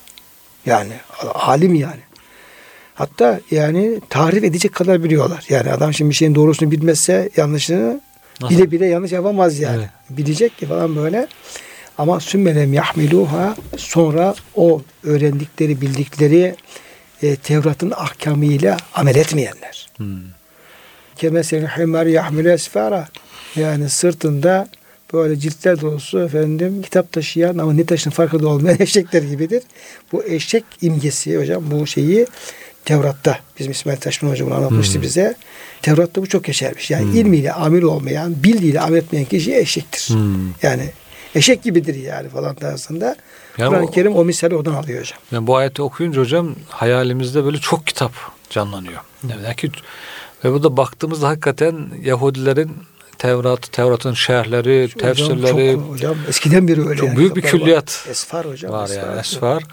[0.65, 0.91] Yani
[1.33, 1.99] alim yani.
[2.95, 5.45] Hatta yani tarif edecek kadar biliyorlar.
[5.49, 8.01] Yani adam şimdi bir şeyin doğrusunu bilmezse yanlışını
[8.41, 8.55] Nasıl?
[8.55, 9.77] bile bile yanlış yapamaz yani.
[9.77, 9.89] Evet.
[10.09, 11.27] Bilecek ki falan böyle.
[11.97, 16.55] Ama sümmelem yahmiluha sonra o öğrendikleri bildikleri
[17.23, 19.89] e, Tevrat'ın ahkamıyla amel etmeyenler.
[19.97, 20.17] Hmm.
[21.15, 23.07] Kemesel himar yahmilu esfara.
[23.55, 24.67] Yani sırtında
[25.13, 29.63] böyle ciltler dolusu efendim kitap taşıyan ama ne taşın farkında olmayan eşekler gibidir.
[30.11, 32.25] Bu eşek imgesi hocam bu şeyi
[32.85, 35.01] Tevrat'ta bizim İsmail Taşman hocam anlatmıştı Hmm.
[35.01, 35.35] bize.
[35.81, 36.91] Tevrat'ta bu çok geçermiş.
[36.91, 37.15] Yani Hmm.
[37.15, 40.09] ilmiyle amil olmayan, bildiğiyle amel etmeyen kişi eşektir.
[40.09, 40.49] Hmm.
[40.63, 40.89] Yani
[41.35, 43.15] eşek gibidir yani falan tarzında.
[43.59, 45.19] Yani Kur'an-ı Kerim o misali oradan alıyor hocam.
[45.31, 48.11] Yani bu ayeti okuyunca hocam hayalimizde böyle çok kitap
[48.49, 49.01] canlanıyor.
[49.29, 49.71] Yani ki
[50.45, 52.71] ve bu da baktığımızda hakikaten Yahudilerin
[53.17, 56.99] Tevrat, Tevrat'ın şerhleri, tefsirleri Hocam, çok, hocam eskiden beri öyle.
[56.99, 57.65] çok yani büyük bir kitaplar var.
[57.65, 58.71] külliyat Esfar hocam.
[58.71, 58.97] var yani.
[58.97, 59.17] esfar.
[59.19, 59.63] Esfar,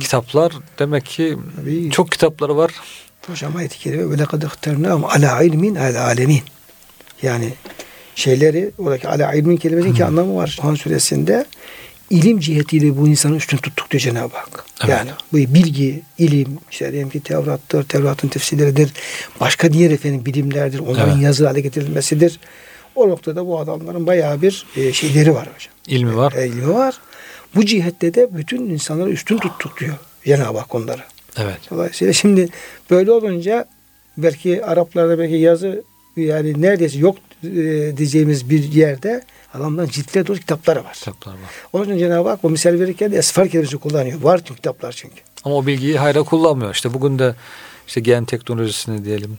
[0.00, 1.90] kitaplar demek ki Tabii.
[1.90, 2.72] çok kitapları var.
[3.26, 6.42] Hocam ayet-i kerime ve lekad ihternâhum ala ilmin ala alemin.
[7.22, 7.54] Yani
[8.14, 10.58] şeyleri oradaki ala ilmin kelimesinin iki anlamı var.
[10.62, 11.46] Han suresinde
[12.10, 14.64] ilim cihetiyle bu insanı üstün tuttuk diyor Cenab-ı Hak.
[14.84, 14.90] Evet.
[14.90, 18.92] Yani bu bilgi, ilim, işte diyelim ki Tevrat'tır, Tevrat'ın tefsirleridir,
[19.40, 21.22] başka diğer efendim bilimlerdir, onların Evet.
[21.22, 22.40] yazılı hale getirilmesidir.
[22.94, 25.74] O noktada bu adamların bayağı bir e, şeyleri var hocam.
[25.86, 26.32] İlmi var.
[26.32, 26.94] E, ilmi var.
[27.54, 31.02] Bu cihette de bütün insanları üstün tuttuk diyor Cenab-ı Hak onları.
[31.36, 31.58] Evet.
[31.70, 32.48] Dolayısıyla şimdi
[32.90, 33.64] böyle olunca
[34.16, 35.82] belki Araplarda belki yazı
[36.16, 39.22] yani neredeyse yok e, diyeceğimiz bir yerde
[39.54, 40.92] adamdan ciltler dolu kitapları var.
[40.92, 41.50] Kitaplar var.
[41.72, 44.20] Onun için Cenab-ı Hak o misal verirken de esfar kelimesi kullanıyor.
[44.22, 45.16] Var çünkü kitaplar çünkü.
[45.44, 46.74] Ama o bilgiyi hayra kullanmıyor.
[46.74, 47.34] İşte bugün de
[47.86, 49.38] işte gen teknolojisini diyelim.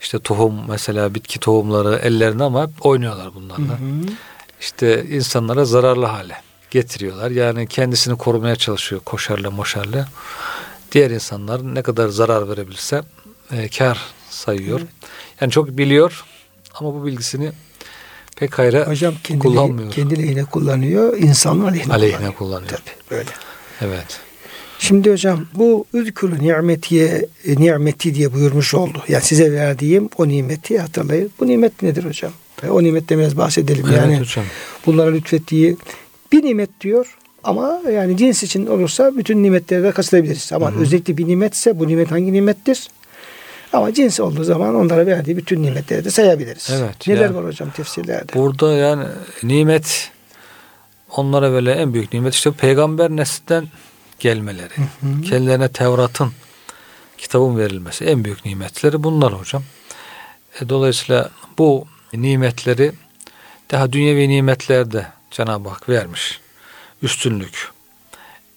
[0.00, 3.78] İşte tohum mesela bitki tohumları ellerine ama oynuyorlar bunlarla.
[4.60, 6.34] İşte insanlara zararlı hale
[6.70, 7.30] getiriyorlar.
[7.30, 10.08] Yani kendisini korumaya çalışıyor koşarla moşarla.
[10.92, 13.02] Diğer insanlar ne kadar zarar verebilirse
[13.52, 13.98] e, kar
[14.30, 14.80] sayıyor.
[15.40, 16.24] Yani çok biliyor
[16.80, 17.50] ama bu bilgisini
[18.36, 19.90] pek hayra Hocam kendi, kullanmıyor.
[19.90, 21.16] kendi lehine kullanıyor.
[21.18, 22.34] insanın aleyhine, Aleyhine kullanıyor.
[22.34, 22.68] kullanıyor.
[22.70, 23.30] Tabii böyle.
[23.80, 24.20] Evet.
[24.78, 29.02] Şimdi hocam bu üzkürü nimetiye nimeti diye buyurmuş oldu.
[29.08, 31.30] Yani size verdiğim o nimeti hatırlayın.
[31.40, 32.32] Bu nimet nedir hocam?
[32.62, 33.84] E, O nimetten biraz bahsedelim.
[33.88, 34.44] Evet yani hocam.
[34.86, 35.76] bunlara lütfettiği
[36.32, 40.52] bir nimet diyor ama yani cins için olursa bütün nimetleri de kastederiz.
[40.52, 42.88] Ama özellikle bir nimetse bu nimet hangi nimettir?
[43.72, 46.70] Ama cins olduğu zaman onlara verdiği bütün nimetleri de sayabiliriz.
[46.70, 48.32] Evet, Neler yani- var hocam tefsirlerde?
[48.34, 49.04] Burada yani
[49.42, 50.10] nimet
[51.10, 53.68] onlara böyle en büyük nimet işte peygamber neslinden
[54.18, 54.74] gelmeleri.
[55.00, 56.32] Kendilerine Tevrat'ın
[57.18, 59.62] kitabın verilmesi en büyük nimetleri bunlar hocam.
[60.60, 62.92] E, dolayısıyla bu nimetleri
[63.70, 66.40] daha dünyevi nimetlerde Cenab-ı Hak vermiş.
[67.02, 67.77] Üstünlük.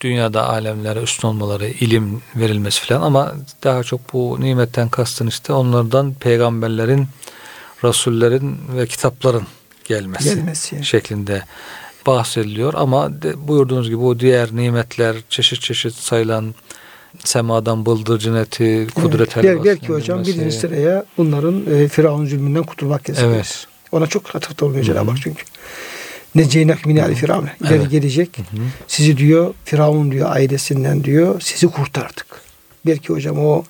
[0.01, 3.33] Dünyada alemlere üstün olmaları, ilim verilmesi falan ama
[3.63, 7.07] daha çok bu nimetten kastın işte onlardan peygamberlerin,
[7.83, 9.43] rasullerin ve kitapların
[9.85, 10.85] gelmesi, Gelmesi.
[10.85, 11.43] şeklinde
[12.07, 16.55] bahsediliyor ama de, buyurduğunuz gibi o diğer nimetler çeşit çeşit sayılan
[17.23, 20.39] semadan bıldırcın eti, kudret Evet, bel- helvası belki hocam verilmesi.
[20.39, 23.33] birinci sıraya bunların e, Firavun zulmünden kurtulmak kesilmiş.
[23.35, 23.67] Evet.
[23.91, 25.43] Ona çok atıfta oluyor Cenab-ı Hak çünkü.
[26.35, 27.49] Ne ceynak min ali Firavun.
[27.61, 27.91] İleri Evet.
[27.91, 28.37] gelecek.
[28.87, 32.25] Sizi diyor Firavun diyor ailesinden diyor sizi kurtardık.
[32.85, 33.63] Belki hocam o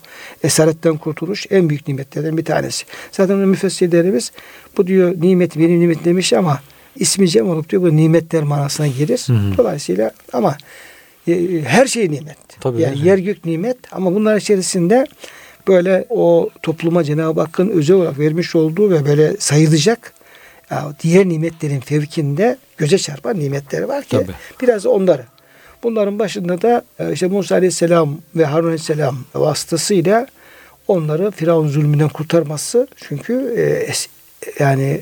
[0.43, 2.85] esaretten kurtuluş en büyük nimetlerden bir tanesi.
[3.11, 4.31] Zaten müfessirlerimiz
[4.77, 6.61] bu diyor nimet benim nimet demiş ama
[6.95, 9.23] ismi cem olup diyor bu nimetler manasına gelir.
[9.27, 9.57] Hı hı.
[9.57, 10.57] Dolayısıyla ama
[11.27, 12.37] e, her şey nimet.
[12.59, 13.05] Tabii, yani şey.
[13.05, 15.05] yer gök nimet ama bunlar içerisinde
[15.67, 20.13] böyle o topluma Cenab-ı Hakk'ın özel olarak vermiş olduğu ve böyle sayılacak
[21.03, 24.31] diğer nimetlerin fevkinde göze çarpan nimetleri var ki Tabii.
[24.61, 25.25] biraz onları.
[25.83, 30.27] Bunların başında da e, işte Musa Aleyhisselam ve Harun Aleyhisselam vasıtasıyla
[30.87, 34.07] onları Firavun zulmünden kurtarması çünkü e, es-
[34.59, 35.01] yani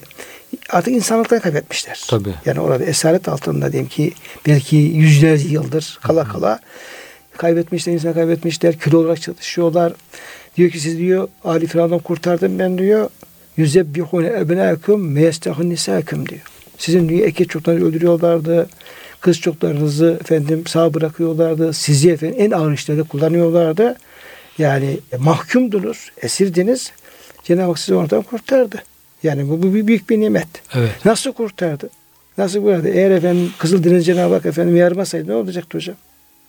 [0.69, 2.03] artık insanlıktan kaybetmişler.
[2.09, 2.33] Tabii.
[2.45, 4.13] Yani orada esaret altında diyelim ki
[4.47, 6.59] belki yüzlerce yıldır kala kala
[7.37, 9.93] kaybetmişler, insan kaybetmişler, kül olarak çalışıyorlar.
[10.57, 13.09] Diyor ki siz diyor Ali Firavun'dan kurtardım ben diyor.
[13.59, 16.41] Yüzebbihune ebnâküm meyestehun nisâküm diyor.
[16.77, 18.69] Sizin diyor erkek çocuklarınızı öldürüyorlardı.
[19.21, 21.73] Kız çocuklarınızı efendim sağ bırakıyorlardı.
[21.73, 23.95] Sizi efendim en ağır işlerde kullanıyorlardı.
[24.57, 26.91] Yani e, mahkumdunuz, esirdiniz.
[27.43, 28.83] Cenab-ı Hak sizi oradan kurtardı.
[29.23, 30.47] Yani bu, bu büyük bir nimet.
[30.75, 31.05] Evet.
[31.05, 31.89] Nasıl kurtardı?
[32.37, 32.89] Nasıl kurtardı?
[32.89, 35.95] Eğer efendim Kızıldeniz Cenab-ı Hak efendim yarmasaydı ne olacaktı hocam?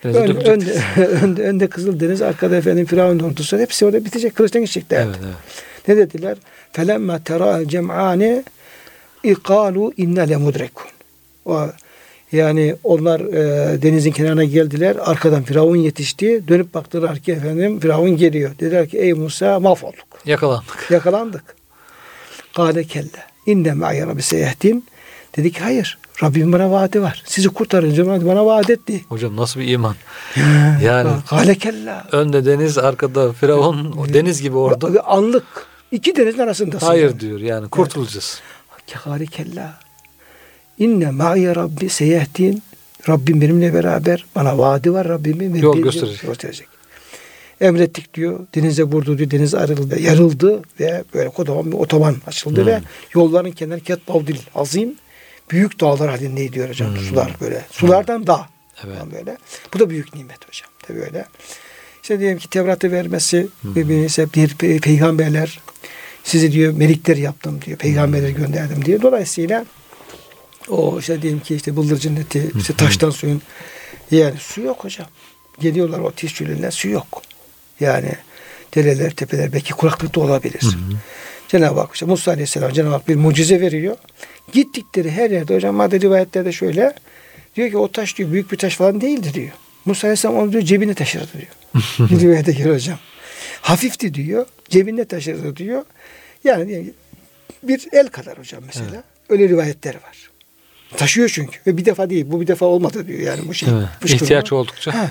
[0.05, 0.83] Ön, önde,
[1.23, 4.35] önde, önde Kızıldeniz, arkada efendim Firavun ordusu hepsi orada bitecek.
[4.35, 5.09] Kılıçtan geçeceklerdi.
[5.09, 5.70] Evet, evet.
[5.89, 6.37] Ne dediler?
[6.73, 8.45] Felemma tera cem'ane
[9.23, 10.87] ikalu inna lemudrekun.
[11.45, 11.67] O
[12.33, 14.97] yani onlar e, denizin kenarına geldiler.
[15.01, 16.49] Arkadan Firavun yetişti.
[16.49, 18.51] Dönüp baktılar ki efendim Firavun geliyor.
[18.61, 20.07] Dediler ki ey Musa mahvolduk.
[20.27, 20.91] Yakalandık.
[20.91, 21.45] Yakalandık.
[22.57, 23.09] Kale kelle.
[23.47, 24.85] İnne ma'ya rabbi seyehdin.
[25.37, 25.99] Dedi ki hayır.
[26.23, 27.23] Rabbim bana vaadi var.
[27.27, 29.05] Sizi kurtarınca bana, vaat etti.
[29.09, 29.95] Hocam nasıl bir iman?
[30.83, 32.07] Yani Kale kella.
[32.13, 34.57] önde deniz, arkada Firavun, o deniz gibi.
[34.57, 35.70] Ve Anlık.
[35.93, 36.87] İki denizin arasındasın.
[36.87, 38.41] Hayır diyor yani kurtulacağız.
[38.87, 39.79] Kehari kella.
[40.79, 42.63] İnne ma'ya rabbi seyehdin.
[43.09, 44.25] Rabbim benimle beraber.
[44.35, 45.55] Bana vaadi var Rabbimin.
[45.55, 46.21] Yol gösterecek.
[46.23, 46.67] gösterecek.
[47.61, 48.47] Emrettik diyor.
[48.55, 49.31] Denize vurdu diyor.
[49.31, 50.01] Deniz ayrıldı.
[50.01, 52.67] Yarıldı ve böyle kocaman bir otoban açıldı Hmm.
[52.67, 52.81] ve
[53.15, 54.95] yolların kenarı ketbavdil azim.
[55.51, 56.97] Büyük dağlar halinde diyor hocam.
[56.97, 57.65] Sular böyle.
[57.71, 58.39] Sulardan dağ.
[58.39, 58.45] Hmm.
[58.91, 58.99] Evet.
[58.99, 59.37] Falan böyle.
[59.75, 60.71] Bu da büyük nimet hocam.
[60.83, 61.25] Tabii öyle.
[62.11, 63.49] İşte diyelim ki Tevrat'ı vermesi
[64.07, 65.61] ise bir pe- peygamberler
[66.25, 67.79] sizi diyor melikler yaptım diyor.
[67.79, 69.03] Peygamberleri gönderdim diyor.
[69.03, 69.65] Dolayısıyla
[70.69, 73.43] o işte diyelim ki işte bıldırcın eti, işte taştan suyun
[74.11, 75.07] yani su yok hocam.
[75.61, 77.23] Geliyorlar o tiz çölünden su yok.
[77.81, 78.13] Yani
[78.75, 80.63] dereler, tepeler belki kuraklık da olabilir.
[81.49, 83.97] Cenab-ı Hak işte Musa Aleyhisselam Cenab-ı Hak bir mucize veriyor.
[84.53, 86.95] Gittikleri her yerde hocam madde rivayetlerde şöyle
[87.57, 89.53] diyor ki o taş diyor büyük bir taş falan değildi diyor.
[89.85, 91.81] Musa Aleyhisselam onu diyor cebine taşırdı diyor.
[92.11, 92.99] bir rivayete göre hocam.
[93.61, 94.47] Hafifti diyor.
[94.69, 95.83] Cebinde taşırdı diyor.
[96.45, 96.95] Yani diyelim
[97.63, 99.03] bir el kadar hocam mesela.
[99.29, 100.31] Öyle rivayetler var.
[100.97, 101.59] Taşıyor çünkü.
[101.67, 102.25] Ve bir defa değil.
[102.29, 103.69] Bu bir defa olmadı diyor yani bu şey.
[103.73, 103.89] Evet.
[104.01, 104.25] fışkırma.
[104.25, 104.95] İhtiyaç oldukça.
[104.95, 105.11] Ha.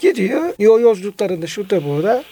[0.00, 0.54] Gidiyor.
[0.58, 2.24] O yolculuklarında şurada burada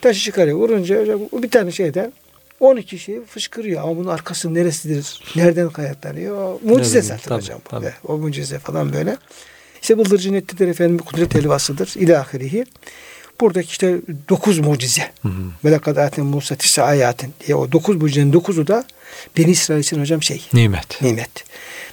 [0.00, 0.56] taşı çıkarıyor.
[0.58, 2.12] Vurunca hocam bir tane şeyden
[2.60, 3.82] 12 şey fışkırıyor.
[3.82, 5.22] Ama bunun arkası neresidir?
[5.36, 6.60] Nereden kaynaklanıyor?
[6.62, 7.08] Mucize Nereden?
[7.08, 7.60] zaten Tabii, hocam.
[7.64, 7.68] bu.
[7.70, 7.92] tabii.
[8.06, 9.16] O mucize falan böyle.
[9.84, 11.92] İşte bıldırcın ettidir efendim kudret elvasıdır.
[11.96, 12.64] İlahirihi.
[13.40, 15.10] Buradaki işte dokuz mucize.
[15.62, 18.84] Melekad atin Musa tisa ayatin diye o dokuz mucizenin dokuzu da
[19.38, 21.02] Beni İsrail için hocam şey Nimet.
[21.02, 21.44] nimet.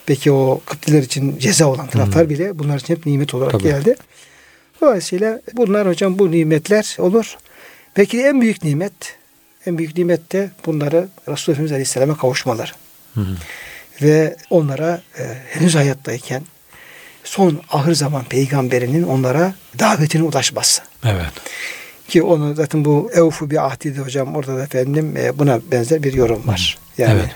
[0.06, 3.64] Peki o Kıptiler için ceza olan taraflar bile bunlar için hep nimet olarak Tabii.
[3.64, 3.96] geldi.
[4.82, 7.38] Dolayısıyla bunlar hocam bu nimetler olur.
[7.94, 8.94] Peki en büyük nimet,
[9.66, 12.72] en büyük nimet de bunları Resulullah Efendimiz Aleyhisselam'a kavuşmaları.
[13.14, 13.36] Hı hı.
[14.02, 16.44] Ve onlara e, henüz hayattayken
[17.24, 20.82] son ahır zaman peygamberinin onlara davetine ulaşması.
[21.06, 21.32] Evet.
[22.08, 24.36] Ki onu zaten bu evfu bir ahdiydi hocam.
[24.36, 26.78] Orada da efendim e, buna benzer bir yorum var.
[26.98, 27.30] Yani Evet.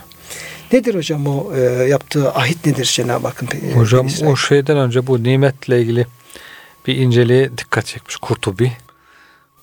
[0.73, 3.47] nedir hocam o e, yaptığı ahit nedir Cenab-ı Hakk'ın?
[3.69, 4.31] e, Hocam İsrail?
[4.31, 6.05] o şeyden önce bu nimetle ilgili
[6.87, 8.71] bir inceliğe dikkat çekmiş Kurtubi.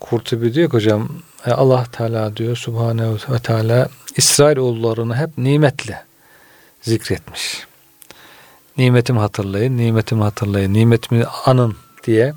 [0.00, 1.08] Kurtubi diyor ki hocam
[1.46, 6.02] e, Allah Teala diyor Subhanehu ve Teala İsrail oğullarını hep nimetle
[6.82, 7.66] zikretmiş.
[8.78, 12.34] Nimetimi hatırlayın, nimetimi hatırlayın, nimetimi anın diye.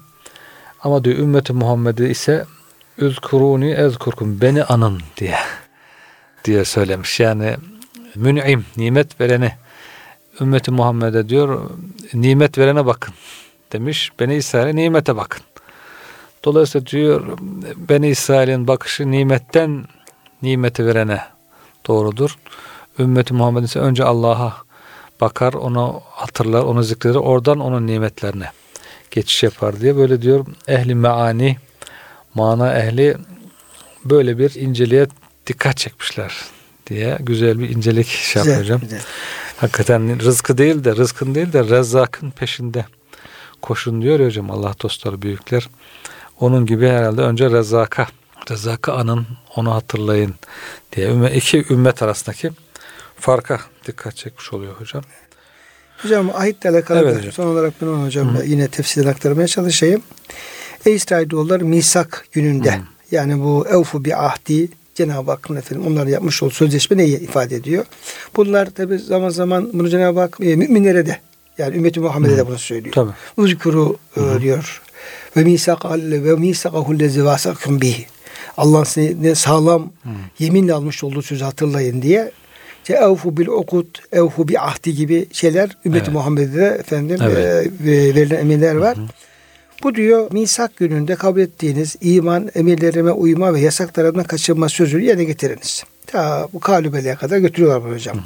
[0.84, 2.46] Ama diyor ümmeti Muhammed'i ise
[2.98, 5.38] üzkuruni ezkurkum beni anın diye
[6.46, 7.20] diye söylemiş.
[7.20, 7.56] Yani
[8.16, 9.52] mün'im nimet vereni
[10.42, 11.70] ümmeti Muhammed'e diyor
[12.14, 13.14] nimet verene bakın
[13.72, 14.12] demiş.
[14.20, 15.44] Beni İsrail'e nimete bakın.
[16.44, 17.38] Dolayısıyla diyor
[17.76, 19.86] Beni İsrail'in bakışı nimetten
[20.42, 21.22] nimeti verene
[21.88, 22.38] doğrudur.
[23.00, 24.54] Ümmeti Muhammed ise önce Allah'a
[25.22, 27.16] bakar, onu hatırlar, onu zikreder.
[27.16, 28.52] Oradan onun nimetlerine
[29.12, 31.58] geçiş yapar diye böyle diyor ehli meani
[32.36, 33.18] mana ehli
[34.06, 35.08] böyle bir inceliğe
[35.48, 36.34] dikkat çekmişler
[36.88, 38.80] diye güzel bir incelik şey Güzel, hocam.
[38.80, 39.02] güzel.
[39.58, 42.86] Hakikaten rızkı değil de rızkın değil de rezzakın peşinde
[43.62, 45.70] koşun diyor ya hocam Allah dostları büyükler.
[46.40, 48.08] Onun gibi herhalde önce rezzaka
[48.52, 50.36] rezzakı anın onu hatırlayın
[50.96, 52.52] diye iki ümmet arasındaki
[53.20, 55.04] farka dikkat çekmiş oluyor hocam.
[55.98, 57.32] Hocam ahitle alakalı Evet hocam.
[57.32, 60.02] son olarak ben onu hocam yine tefsirden aktarmaya çalışayım.
[60.86, 66.54] Ey İsrailoğulları misak gününde yani bu evfu bir ahdi Cenab-ı Hakk'ın efendim onlarla yapmış olduğu
[66.54, 67.86] sözleşme neyi ifade ediyor?
[68.36, 71.20] Bunlar tabi zaman zaman bunu Cenab-ı Hak e, müminlere de
[71.58, 72.94] yani ümmeti Muhammed'e de bunu söylüyor.
[72.94, 73.12] Tabii.
[73.38, 74.82] Uzkuru e, diyor.
[75.38, 78.06] Ve misakal ve misakahu lezi vasakum bihi.
[78.58, 79.92] Allah'ın size sağlam
[80.40, 82.32] yeminle almış olduğu sözü hatırlayın diye
[82.94, 86.14] evfu bil okut, evfu bi ahdi gibi şeyler ümmeti Evet.
[86.14, 87.38] Muhammed'de efendim Evet.
[87.38, 88.98] e, ve- verilen emirler var.
[89.84, 95.84] Bu diyor misak gününde kabul ettiğiniz iman, emirlerime uyma ve yasaklarımdan kaçınma sözünü yerine getiriniz.
[96.08, 98.18] Ta bu kalübeliğe kadar götürüyorlar bunu hocam.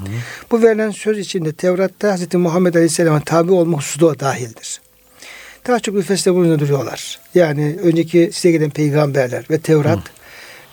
[0.52, 2.34] Bu verilen söz içinde Tevrat'ta Hz.
[2.34, 4.82] Muhammed Aleyhisselam'a tabi olma hususu da dahildir.
[5.68, 7.20] Daha çok üfeste bunu duruyorlar.
[7.36, 10.00] Yani önceki size gelen peygamberler ve Tevrat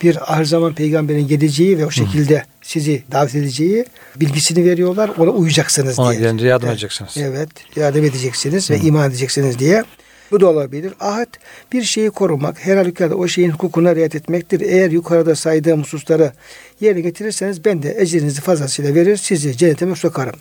[0.03, 3.85] bir ahir zaman peygamberin geleceği ve o şekilde sizi davet edeceği
[4.17, 5.11] bilgisini veriyorlar.
[5.19, 6.21] Ona uyacaksınız Ona diye.
[6.21, 7.17] gelince yardım edeceksiniz.
[7.17, 9.85] Evet, yardım edeceksiniz ve iman edeceksiniz diye.
[10.31, 10.93] Bu da olabilir.
[11.01, 11.29] Ahit
[11.73, 14.61] bir şeyi korumak, her halükarda o şeyin hukukuna riayet etmektir.
[14.61, 16.33] Eğer yukarıda saydığım hususları
[16.81, 20.37] yerine getirirseniz ben de ecrinizi fazlasıyla verir, sizi cennetime sokarım.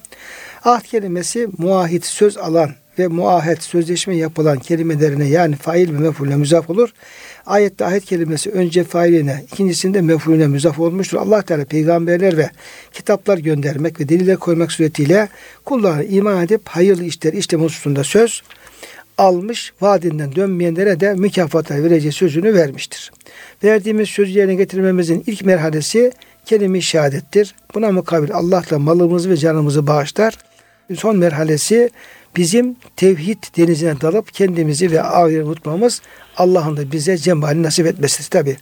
[0.63, 6.69] Ahd kelimesi muahit söz alan ve muahet sözleşme yapılan kelimelerine yani fail ve mef'ulüne müzaf
[6.69, 6.89] olur.
[7.45, 11.17] Ayette ahit kelimesi önce failine, ikincisinde mef'ulüne müzaf olmuştur.
[11.17, 12.49] Allah Teala peygamberler ve
[12.93, 15.29] kitaplar göndermek ve deliller koymak suretiyle
[15.65, 18.41] kullarına iman edip hayırlı işler işlem hususunda söz
[19.17, 23.11] almış, vaadinden dönmeyenlere de mükafatlar vereceği sözünü vermiştir.
[23.63, 26.11] Verdiğimiz sözü yerine getirmemizin ilk merhalesi
[26.45, 27.55] kelime-i şehadettir.
[27.75, 30.37] Buna mukabil Allah da malımızı ve canımızı bağışlar.
[30.95, 31.89] Son merhalesi
[32.35, 36.01] bizim tevhid denizine dalıp kendimizi ve ahireti unutmamız
[36.37, 38.29] Allah'ın da bize cemali nasip etmesidir.
[38.29, 38.57] Tabi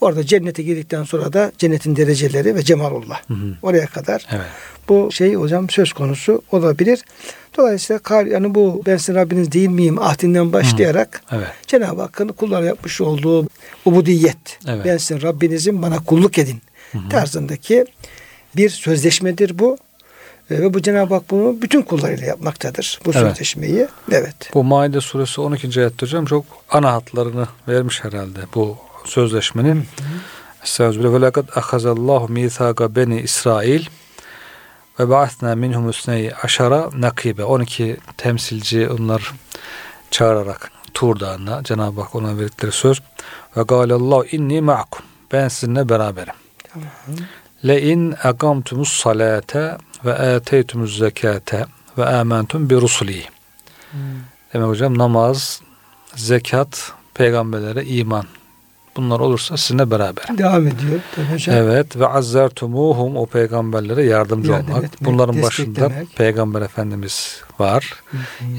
[0.00, 3.22] orada cennete girdikten sonra da cennetin dereceleri ve cemalullah.
[3.62, 4.44] Oraya kadar Evet.
[4.88, 7.04] bu şey hocam söz konusu olabilir.
[7.56, 11.46] Dolayısıyla kal- yani bu ben sizin Rabbiniz değil miyim ahdinden başlayarak Evet.
[11.66, 13.48] Cenab-ı Hakk'ın kullara yapmış olduğu
[13.84, 14.58] ubudiyet.
[14.68, 14.84] Evet.
[14.84, 16.58] Ben sizin Rabbinizim bana kulluk edin
[17.10, 17.84] tarzındaki
[18.56, 19.76] bir sözleşmedir bu.
[20.50, 23.00] E, Ve bu Cenab-ı Hak bunu bütün kullarıyla yapmaktadır.
[23.06, 23.20] Bu Evet.
[23.22, 23.88] sözleşmeyi.
[24.12, 24.36] Evet.
[24.54, 25.80] Bu Maide suresi 12.
[25.80, 29.84] ayette hocam çok ana hatlarını vermiş herhalde bu sözleşmenin.
[30.64, 31.20] Estağfirullah.
[31.20, 33.86] Ve lekad ahazallahu mithaga beni İsrail
[35.00, 37.44] ve ba'athna minhum üsneyi aşara nakibe.
[37.44, 39.32] 12 temsilci onlar
[40.10, 43.02] çağırarak Tur Dağı'na Cenab-ı Hak ona verdikleri söz.
[43.56, 45.04] Ve galallahu inni ma'akum.
[45.32, 46.34] Ben sizinle beraberim.
[47.66, 51.66] Le in akamtumus salate ve ateytumuz zekate
[51.98, 53.22] ve amentum bi rusuli.
[54.54, 55.60] Demek hocam namaz,
[56.16, 58.24] zekat, peygamberlere iman.
[58.96, 60.38] Bunlar olursa sizinle beraber.
[60.38, 61.00] Devam ediyor.
[61.32, 61.56] Hocam.
[61.56, 64.84] Evet ve azzertumuhum o peygamberlere yardımcı Yardım olmak.
[64.84, 66.16] etmek, Bunların başında desteklemek.
[66.16, 68.02] peygamber efendimiz var.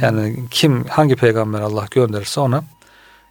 [0.02, 2.64] Yani kim hangi peygamber Allah gönderirse ona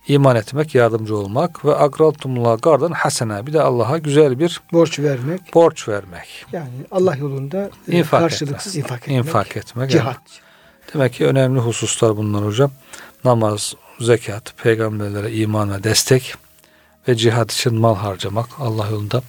[0.09, 5.55] iman etmek, yardımcı olmak ve agraltumullah gardan hasene bir de Allah'a güzel bir Borç vermek.
[5.55, 6.47] borç vermek.
[6.53, 8.85] Yani Allah yolunda e, İnfak karşılıksız etmek.
[8.85, 9.19] infak etmek.
[9.19, 9.91] İnfak etmek.
[9.91, 10.21] Cihat.
[10.95, 12.71] Demek ki önemli hususlar bunlar hocam.
[13.25, 16.35] Namaz, zekat, peygamberlere iman ve destek
[17.09, 19.23] ve cihat için mal harcamak, Allah yolunda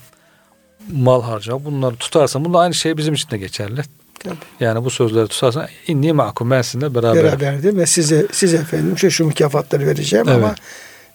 [0.92, 1.66] mal harcamak.
[1.66, 3.82] Bunları tutarsan, bunlar aynı şey bizim için de geçerli.
[4.20, 4.36] Tabii.
[4.60, 7.24] Yani bu sözleri tutarsan inni ma'kum ben sizinle beraber.
[7.24, 10.38] Beraberdim ve size size efendim şu şu mükafatları vereceğim Evet.
[10.38, 10.56] ama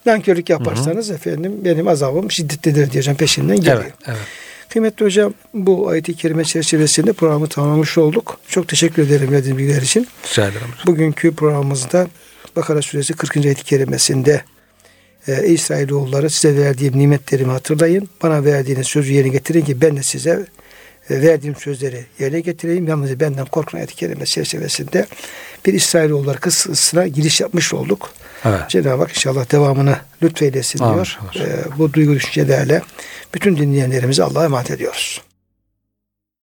[0.06, 3.82] nankörlük yaparsanız efendim benim azabım şiddetlidir diyeceğim peşinden geliyor.
[3.82, 4.18] Evet, evet.
[4.68, 8.38] Kıymetli hocam bu ayeti kerime çerçevesinde programı tamamlamış olduk.
[8.48, 10.08] Çok teşekkür ederim verdiğiniz bilgiler için.
[10.30, 10.86] Rica ederim hocam.
[10.86, 12.06] Bugünkü programımızda
[12.56, 13.36] Bakara suresi 40.
[13.36, 14.44] ayet-i kerimesinde
[15.28, 18.08] e, İsrailoğulları size verdiğim nimetlerimi hatırlayın.
[18.22, 20.46] Bana verdiğiniz sözü yerine getirin ki ben de size
[21.10, 22.88] verdiğim sözleri yerine getireyim.
[22.88, 25.06] Yalnız benden korkun ayet-i kerime çerçevesinde
[25.66, 28.10] bir İsrailoğulları kıssasına giriş yapmış olduk.
[28.44, 28.60] Evet.
[28.68, 30.94] Cenab-ı Hak inşallah devamını lütfeylesin Amin.
[30.94, 31.18] diyor.
[31.36, 32.82] E, bu duygu düşüncelerle
[33.34, 35.22] bütün dinleyenlerimizi Allah'a emanet ediyoruz.